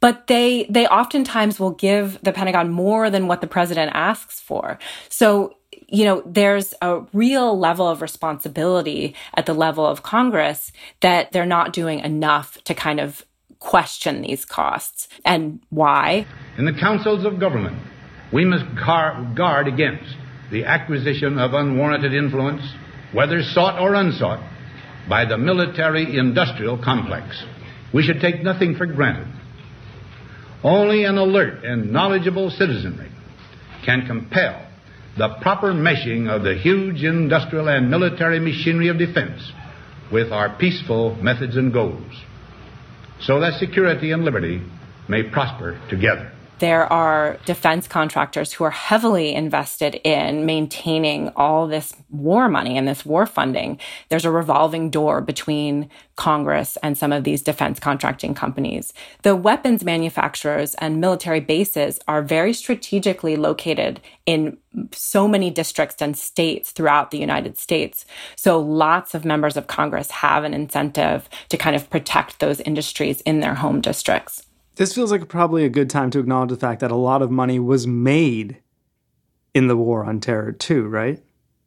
but 0.00 0.26
they 0.26 0.66
they 0.68 0.86
oftentimes 0.86 1.58
will 1.58 1.70
give 1.70 2.20
the 2.22 2.32
Pentagon 2.32 2.70
more 2.70 3.08
than 3.08 3.28
what 3.28 3.40
the 3.40 3.46
president 3.46 3.92
asks 3.94 4.40
for. 4.40 4.78
So 5.08 5.55
you 5.88 6.04
know, 6.04 6.22
there's 6.26 6.74
a 6.82 7.00
real 7.12 7.58
level 7.58 7.88
of 7.88 8.02
responsibility 8.02 9.14
at 9.34 9.46
the 9.46 9.54
level 9.54 9.86
of 9.86 10.02
Congress 10.02 10.72
that 11.00 11.32
they're 11.32 11.46
not 11.46 11.72
doing 11.72 12.00
enough 12.00 12.58
to 12.64 12.74
kind 12.74 13.00
of 13.00 13.24
question 13.58 14.22
these 14.22 14.44
costs 14.44 15.08
and 15.24 15.60
why. 15.70 16.26
In 16.58 16.64
the 16.64 16.72
councils 16.72 17.24
of 17.24 17.40
government, 17.40 17.78
we 18.32 18.44
must 18.44 18.64
guard 18.84 19.68
against 19.68 20.16
the 20.50 20.64
acquisition 20.64 21.38
of 21.38 21.54
unwarranted 21.54 22.12
influence, 22.12 22.62
whether 23.12 23.42
sought 23.42 23.80
or 23.80 23.94
unsought, 23.94 24.40
by 25.08 25.24
the 25.24 25.38
military 25.38 26.18
industrial 26.18 26.82
complex. 26.82 27.44
We 27.94 28.02
should 28.02 28.20
take 28.20 28.42
nothing 28.42 28.74
for 28.74 28.86
granted. 28.86 29.28
Only 30.64 31.04
an 31.04 31.16
alert 31.16 31.64
and 31.64 31.92
knowledgeable 31.92 32.50
citizenry 32.50 33.10
can 33.84 34.06
compel 34.06 34.65
the 35.16 35.36
proper 35.40 35.72
meshing 35.72 36.28
of 36.28 36.42
the 36.42 36.54
huge 36.54 37.02
industrial 37.02 37.68
and 37.68 37.90
military 37.90 38.38
machinery 38.38 38.88
of 38.88 38.98
defense 38.98 39.40
with 40.12 40.30
our 40.32 40.56
peaceful 40.58 41.16
methods 41.16 41.56
and 41.56 41.72
goals, 41.72 42.12
so 43.20 43.40
that 43.40 43.58
security 43.58 44.12
and 44.12 44.24
liberty 44.24 44.62
may 45.08 45.22
prosper 45.22 45.80
together 45.88 46.35
there 46.58 46.90
are 46.90 47.38
defense 47.44 47.86
contractors 47.86 48.52
who 48.52 48.64
are 48.64 48.70
heavily 48.70 49.34
invested 49.34 49.96
in 50.04 50.46
maintaining 50.46 51.28
all 51.36 51.66
this 51.66 51.94
war 52.08 52.48
money 52.48 52.78
and 52.78 52.88
this 52.88 53.04
war 53.04 53.26
funding. 53.26 53.78
There's 54.08 54.24
a 54.24 54.30
revolving 54.30 54.90
door 54.90 55.20
between 55.20 55.90
Congress 56.16 56.78
and 56.82 56.96
some 56.96 57.12
of 57.12 57.24
these 57.24 57.42
defense 57.42 57.78
contracting 57.78 58.34
companies. 58.34 58.94
The 59.22 59.36
weapons 59.36 59.84
manufacturers 59.84 60.74
and 60.76 61.00
military 61.00 61.40
bases 61.40 62.00
are 62.08 62.22
very 62.22 62.54
strategically 62.54 63.36
located 63.36 64.00
in 64.24 64.56
so 64.92 65.28
many 65.28 65.50
districts 65.50 66.00
and 66.00 66.16
states 66.16 66.70
throughout 66.70 67.10
the 67.10 67.18
United 67.18 67.58
States. 67.58 68.06
So 68.34 68.58
lots 68.58 69.14
of 69.14 69.24
members 69.24 69.56
of 69.56 69.66
Congress 69.66 70.10
have 70.10 70.44
an 70.44 70.54
incentive 70.54 71.28
to 71.50 71.56
kind 71.56 71.76
of 71.76 71.90
protect 71.90 72.40
those 72.40 72.60
industries 72.60 73.20
in 73.22 73.40
their 73.40 73.54
home 73.54 73.80
districts. 73.80 74.45
This 74.76 74.94
feels 74.94 75.10
like 75.10 75.28
probably 75.28 75.64
a 75.64 75.70
good 75.70 75.90
time 75.90 76.10
to 76.10 76.18
acknowledge 76.18 76.50
the 76.50 76.56
fact 76.56 76.80
that 76.80 76.90
a 76.90 76.96
lot 76.96 77.22
of 77.22 77.30
money 77.30 77.58
was 77.58 77.86
made 77.86 78.58
in 79.54 79.68
the 79.68 79.76
war 79.76 80.04
on 80.04 80.20
terror, 80.20 80.52
too, 80.52 80.86
right? 80.86 81.22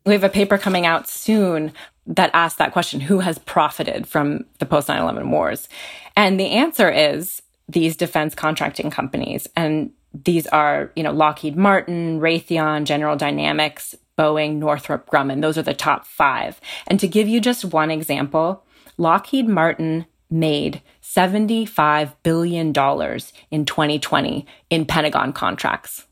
We 0.05 0.13
have 0.13 0.23
a 0.23 0.29
paper 0.29 0.57
coming 0.57 0.85
out 0.85 1.07
soon 1.07 1.73
that 2.09 2.31
asks 2.33 2.57
that 2.57 2.73
question 2.73 2.99
who 2.99 3.19
has 3.19 3.37
profited 3.37 4.07
from 4.07 4.45
the 4.57 4.65
post 4.65 4.87
9 4.87 4.99
11 4.99 5.29
wars? 5.29 5.69
And 6.15 6.39
the 6.39 6.49
answer 6.49 6.89
is 6.89 7.41
these 7.67 7.95
defense 7.95 8.33
contracting 8.33 8.89
companies. 8.89 9.47
And 9.55 9.91
these 10.25 10.47
are, 10.47 10.91
you 10.95 11.03
know, 11.03 11.11
Lockheed 11.11 11.55
Martin, 11.55 12.19
Raytheon, 12.19 12.85
General 12.85 13.15
Dynamics, 13.15 13.93
Boeing, 14.17 14.55
Northrop 14.55 15.07
Grumman. 15.07 15.41
Those 15.41 15.57
are 15.57 15.63
the 15.63 15.75
top 15.75 16.07
five. 16.07 16.59
And 16.87 16.99
to 16.99 17.07
give 17.07 17.27
you 17.27 17.39
just 17.39 17.63
one 17.63 17.91
example, 17.91 18.65
Lockheed 18.97 19.47
Martin 19.47 20.07
made 20.29 20.81
$75 21.01 22.13
billion 22.23 22.67
in 22.67 23.65
2020 23.65 24.45
in 24.69 24.85
Pentagon 24.85 25.33
contracts. 25.33 26.05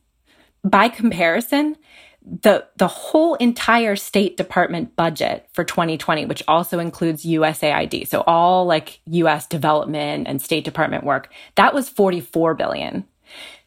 By 0.63 0.89
comparison, 0.89 1.77
the, 2.21 2.67
the 2.75 2.87
whole 2.87 3.35
entire 3.35 3.95
State 3.95 4.35
Department 4.35 4.95
budget 4.95 5.47
for 5.53 5.63
2020, 5.63 6.25
which 6.25 6.43
also 6.47 6.79
includes 6.79 7.23
USAID, 7.23 8.07
so 8.07 8.23
all 8.27 8.65
like 8.65 8.99
US 9.05 9.47
development 9.47 10.27
and 10.27 10.41
State 10.41 10.65
Department 10.65 11.05
work, 11.05 11.31
that 11.55 11.73
was 11.73 11.87
44 11.87 12.53
billion. 12.55 13.05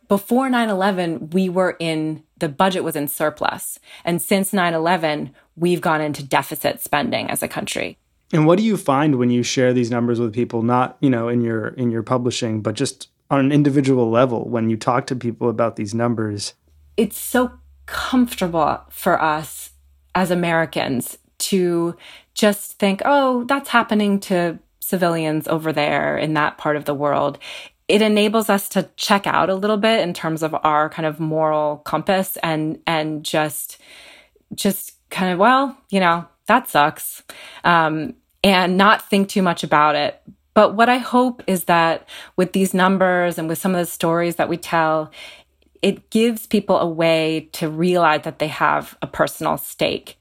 Before 0.09 0.49
9/11, 0.51 1.33
we 1.33 1.49
were 1.49 1.77
in 1.79 2.25
the 2.39 2.49
budget 2.49 2.83
was 2.83 2.97
in 2.97 3.07
surplus. 3.07 3.79
And 4.05 4.21
since 4.21 4.51
9/11, 4.51 5.31
we've 5.55 5.81
gone 5.81 6.01
into 6.01 6.25
deficit 6.25 6.81
spending 6.81 7.31
as 7.31 7.45
a 7.45 7.49
country. 7.49 7.97
And 8.33 8.47
what 8.47 8.59
do 8.59 8.65
you 8.65 8.77
find 8.77 9.17
when 9.17 9.31
you 9.31 9.43
share 9.43 9.73
these 9.73 9.91
numbers 9.91 10.21
with 10.21 10.33
people, 10.33 10.63
not, 10.63 10.97
you 11.01 11.11
know, 11.11 11.29
in 11.29 11.41
your 11.41 11.69
in 11.69 11.91
your 11.91 12.03
publishing, 12.03 12.63
but 12.63 12.75
just 12.75 13.09
on 13.31 13.41
an 13.41 13.53
individual 13.53 14.11
level 14.11 14.49
when 14.49 14.71
you 14.71 14.77
talk 14.77 15.07
to 15.07 15.17
people 15.17 15.49
about 15.49 15.77
these 15.77 15.95
numbers? 15.95 16.55
It's 16.97 17.19
so 17.19 17.53
comfortable 17.87 18.81
for 18.91 19.21
us 19.21 19.71
as 20.15 20.31
Americans 20.31 21.19
to 21.39 21.97
just 22.35 22.79
think, 22.79 23.03
"Oh, 23.05 23.45
that's 23.45 23.71
happening 23.71 24.21
to 24.21 24.59
civilians 24.91 25.47
over 25.47 25.73
there 25.73 26.19
in 26.19 26.35
that 26.35 26.59
part 26.59 26.77
of 26.77 26.85
the 26.85 26.95
world, 26.95 27.39
it 27.89 28.03
enables 28.03 28.51
us 28.51 28.69
to 28.69 28.89
check 28.97 29.27
out 29.27 29.49
a 29.49 29.55
little 29.55 29.77
bit 29.77 30.01
in 30.01 30.13
terms 30.13 30.43
of 30.43 30.55
our 30.63 30.89
kind 30.91 31.07
of 31.07 31.19
moral 31.19 31.79
compass 31.79 32.37
and 32.43 32.79
and 32.87 33.25
just 33.25 33.79
just 34.55 34.95
kind 35.11 35.33
of 35.33 35.39
well, 35.39 35.77
you 35.91 36.01
know, 36.01 36.27
that 36.51 36.69
sucks. 36.69 37.23
Um, 37.63 38.15
and 38.43 38.77
not 38.77 39.09
think 39.09 39.29
too 39.29 39.41
much 39.41 39.63
about 39.63 39.95
it. 39.95 40.21
But 40.53 40.75
what 40.75 40.89
I 40.89 40.99
hope 40.99 41.45
is 41.47 41.65
that 41.65 42.09
with 42.35 42.53
these 42.53 42.75
numbers 42.75 43.39
and 43.39 43.49
with 43.49 43.59
some 43.59 43.73
of 43.73 43.79
the 43.79 43.87
stories 43.87 44.35
that 44.37 44.49
we 44.49 44.57
tell, 44.57 45.13
it 45.81 46.11
gives 46.11 46.49
people 46.49 46.77
a 46.79 46.89
way 46.89 47.49
to 47.53 47.69
realize 47.69 48.23
that 48.23 48.41
they 48.41 48.49
have 48.49 48.99
a 49.01 49.07
personal 49.07 49.59
stake. 49.59 50.19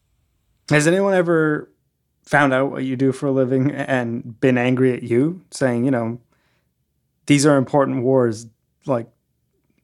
Has 0.69 0.85
anyone 0.85 1.15
ever 1.15 1.71
found 2.25 2.53
out 2.53 2.69
what 2.69 2.83
you 2.85 2.95
do 2.95 3.11
for 3.11 3.25
a 3.25 3.31
living 3.31 3.71
and 3.71 4.39
been 4.39 4.59
angry 4.59 4.93
at 4.93 5.01
you, 5.01 5.41
saying, 5.49 5.83
you 5.83 5.89
know, 5.89 6.19
these 7.25 7.43
are 7.43 7.57
important 7.57 8.03
wars, 8.03 8.45
like 8.85 9.07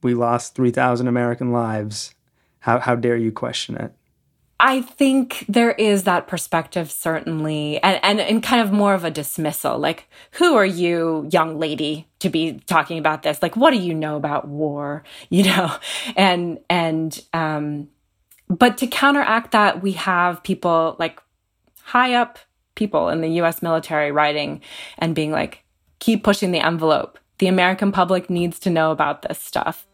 we 0.03 0.13
lost 0.13 0.53
3,000 0.53 1.08
American 1.08 1.51
lives. 1.51 2.13
How, 2.60 2.79
how 2.79 2.95
dare 2.95 3.17
you 3.17 3.31
question 3.31 3.77
it? 3.77 3.93
I 4.60 4.82
think 4.82 5.46
there 5.50 5.74
is 5.74 6.04
that 6.04 6.28
perspective, 6.28 6.89
certainly, 6.89 7.82
and, 7.84 8.00
and, 8.04 8.22
and 8.22 8.41
kind 8.41 8.62
of 8.62 8.72
more 8.72 8.94
of 8.94 9.04
a 9.04 9.12
dismissal. 9.12 9.78
Like, 9.78 10.08
who 10.32 10.56
are 10.56 10.65
you, 10.65 11.28
young 11.32 11.60
lady, 11.60 12.08
to 12.20 12.30
be 12.30 12.62
talking 12.65 12.98
about 12.98 13.24
this? 13.24 13.41
Like, 13.41 13.58
what 13.58 13.72
do 13.72 13.78
you 13.78 13.94
know 13.94 14.15
about 14.15 14.48
war? 14.48 15.04
You 15.30 15.44
know, 15.44 15.76
and, 16.15 16.60
and, 16.70 17.20
um, 17.34 17.89
but 18.48 18.78
to 18.78 18.88
counteract 18.88 19.52
that, 19.52 19.82
we 19.82 19.94
have 19.94 20.41
people 20.44 20.96
like 20.98 21.22
high 21.82 22.13
up 22.13 22.39
people 22.76 23.10
in 23.10 23.22
the 23.22 23.30
US 23.41 23.62
military 23.62 24.12
writing 24.12 24.62
and 24.98 25.15
being 25.15 25.32
like, 25.32 25.63
keep 26.00 26.24
pushing 26.24 26.52
the 26.52 26.65
envelope. 26.65 27.20
The 27.39 27.48
American 27.48 27.91
public 27.91 28.30
needs 28.30 28.60
to 28.60 28.70
know 28.70 28.91
about 28.91 29.24
this 29.24 29.39
stuff. 29.39 29.88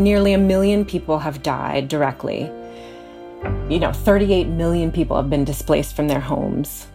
Nearly 0.00 0.32
a 0.32 0.38
million 0.38 0.86
people 0.86 1.18
have 1.18 1.42
died 1.42 1.88
directly. 1.88 2.50
You 3.68 3.78
know, 3.78 3.92
38 3.92 4.48
million 4.48 4.90
people 4.90 5.14
have 5.18 5.28
been 5.28 5.44
displaced 5.44 5.94
from 5.94 6.08
their 6.08 6.20
homes. 6.20 6.86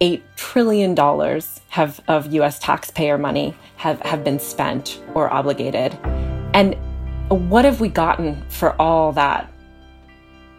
$8 0.00 0.22
trillion 0.36 0.96
have, 1.70 2.00
of 2.06 2.32
US 2.32 2.60
taxpayer 2.60 3.18
money 3.18 3.52
have, 3.78 4.00
have 4.02 4.22
been 4.22 4.38
spent 4.38 5.02
or 5.12 5.28
obligated. 5.28 5.98
And 6.54 6.76
what 7.28 7.64
have 7.64 7.80
we 7.80 7.88
gotten 7.88 8.48
for 8.48 8.80
all 8.80 9.10
that? 9.10 9.52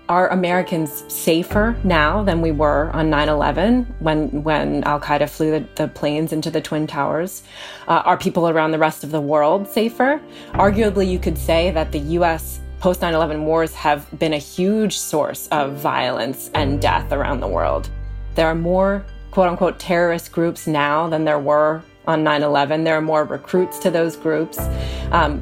Are 0.09 0.27
Americans 0.27 1.05
safer 1.07 1.77
now 1.85 2.23
than 2.23 2.41
we 2.41 2.51
were 2.51 2.91
on 2.91 3.09
9 3.09 3.29
11 3.29 3.95
when, 3.99 4.43
when 4.43 4.83
Al 4.83 4.99
Qaeda 4.99 5.29
flew 5.29 5.51
the, 5.51 5.65
the, 5.75 5.87
planes 5.87 6.33
into 6.33 6.51
the 6.51 6.59
Twin 6.59 6.87
Towers? 6.87 7.41
Uh, 7.87 8.01
are 8.03 8.17
people 8.17 8.49
around 8.49 8.71
the 8.71 8.77
rest 8.77 9.05
of 9.05 9.11
the 9.11 9.21
world 9.21 9.65
safer? 9.65 10.21
Arguably, 10.51 11.09
you 11.09 11.19
could 11.19 11.37
say 11.37 11.71
that 11.71 11.93
the 11.93 11.99
US 11.99 12.59
post 12.79 13.01
9 13.01 13.13
11 13.13 13.45
wars 13.45 13.73
have 13.75 14.05
been 14.19 14.33
a 14.33 14.37
huge 14.37 14.97
source 14.97 15.47
of 15.47 15.77
violence 15.77 16.51
and 16.53 16.81
death 16.81 17.13
around 17.13 17.39
the 17.39 17.47
world. 17.47 17.89
There 18.35 18.47
are 18.47 18.55
more 18.55 19.05
quote 19.31 19.47
unquote 19.47 19.79
terrorist 19.79 20.33
groups 20.33 20.67
now 20.67 21.07
than 21.07 21.23
there 21.23 21.39
were 21.39 21.81
on 22.07 22.23
9 22.23 22.43
11. 22.43 22.83
There 22.83 22.97
are 22.97 23.01
more 23.01 23.23
recruits 23.23 23.79
to 23.79 23.91
those 23.91 24.15
groups. 24.15 24.59
Um, 25.11 25.41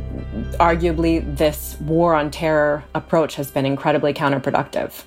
arguably, 0.59 1.35
this 1.37 1.77
war 1.81 2.13
on 2.13 2.31
terror 2.31 2.83
approach 2.93 3.35
has 3.35 3.51
been 3.51 3.65
incredibly 3.65 4.13
counterproductive. 4.13 5.03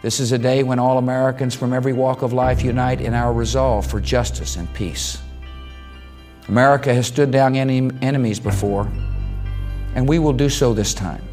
This 0.00 0.20
is 0.20 0.30
a 0.30 0.38
day 0.38 0.62
when 0.62 0.78
all 0.78 0.98
Americans 0.98 1.56
from 1.56 1.72
every 1.72 1.92
walk 1.92 2.22
of 2.22 2.32
life 2.32 2.62
unite 2.62 3.00
in 3.00 3.14
our 3.14 3.32
resolve 3.32 3.84
for 3.84 4.00
justice 4.00 4.56
and 4.56 4.72
peace. 4.72 5.18
America 6.46 6.94
has 6.94 7.06
stood 7.06 7.30
down 7.30 7.56
enemies 7.56 8.40
before, 8.40 8.88
and 9.94 10.08
we 10.08 10.18
will 10.18 10.32
do 10.32 10.48
so 10.48 10.72
this 10.72 10.94
time. 10.94 11.27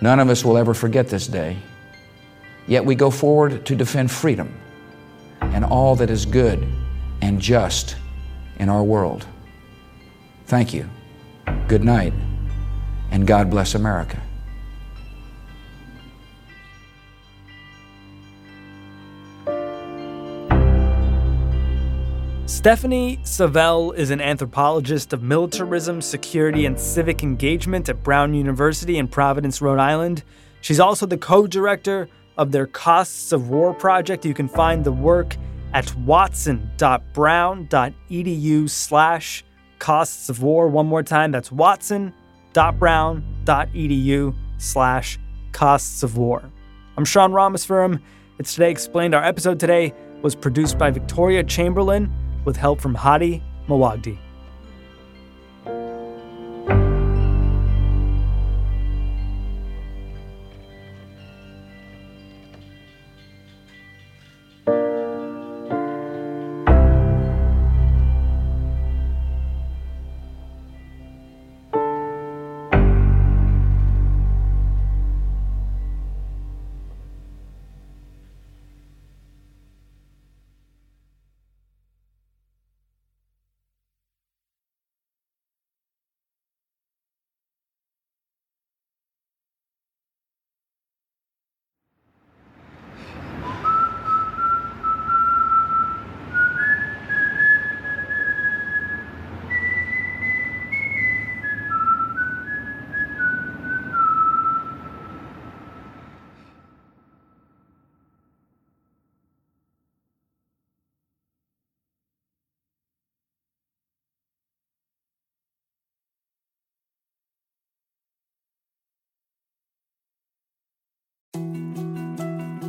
None 0.00 0.20
of 0.20 0.28
us 0.28 0.44
will 0.44 0.56
ever 0.56 0.74
forget 0.74 1.08
this 1.08 1.26
day. 1.26 1.56
Yet 2.66 2.84
we 2.84 2.94
go 2.94 3.10
forward 3.10 3.66
to 3.66 3.76
defend 3.76 4.10
freedom 4.10 4.54
and 5.40 5.64
all 5.64 5.96
that 5.96 6.10
is 6.10 6.26
good 6.26 6.66
and 7.20 7.40
just 7.40 7.96
in 8.58 8.68
our 8.68 8.82
world. 8.82 9.26
Thank 10.46 10.74
you. 10.74 10.88
Good 11.68 11.84
night, 11.84 12.12
and 13.10 13.26
God 13.26 13.50
bless 13.50 13.74
America. 13.74 14.20
Stephanie 22.46 23.18
Savell 23.24 23.92
is 23.92 24.10
an 24.10 24.20
anthropologist 24.20 25.14
of 25.14 25.22
militarism, 25.22 26.02
security, 26.02 26.66
and 26.66 26.78
civic 26.78 27.22
engagement 27.22 27.88
at 27.88 28.02
Brown 28.02 28.34
University 28.34 28.98
in 28.98 29.08
Providence, 29.08 29.62
Rhode 29.62 29.78
Island. 29.78 30.22
She's 30.60 30.78
also 30.78 31.06
the 31.06 31.16
co 31.16 31.46
director 31.46 32.06
of 32.36 32.52
their 32.52 32.66
Costs 32.66 33.32
of 33.32 33.48
War 33.48 33.72
project. 33.72 34.26
You 34.26 34.34
can 34.34 34.48
find 34.48 34.84
the 34.84 34.92
work 34.92 35.38
at 35.72 35.96
watson.brown.edu 35.96 38.70
slash 38.70 39.44
costs 39.78 40.28
of 40.28 40.42
war. 40.42 40.68
One 40.68 40.86
more 40.86 41.02
time, 41.02 41.32
that's 41.32 41.50
watson.brown.edu 41.50 44.34
slash 44.58 45.18
costs 45.52 46.02
of 46.02 46.18
war. 46.18 46.42
I'm 46.98 47.06
Sean 47.06 47.32
Rameswaram. 47.32 48.02
It's 48.38 48.52
Today 48.52 48.70
Explained. 48.70 49.14
Our 49.14 49.24
episode 49.24 49.58
today 49.58 49.94
was 50.20 50.34
produced 50.34 50.76
by 50.76 50.90
Victoria 50.90 51.42
Chamberlin 51.42 52.12
with 52.44 52.56
help 52.56 52.80
from 52.80 52.94
Hady 52.94 53.42
Mawajdeh. 53.68 54.23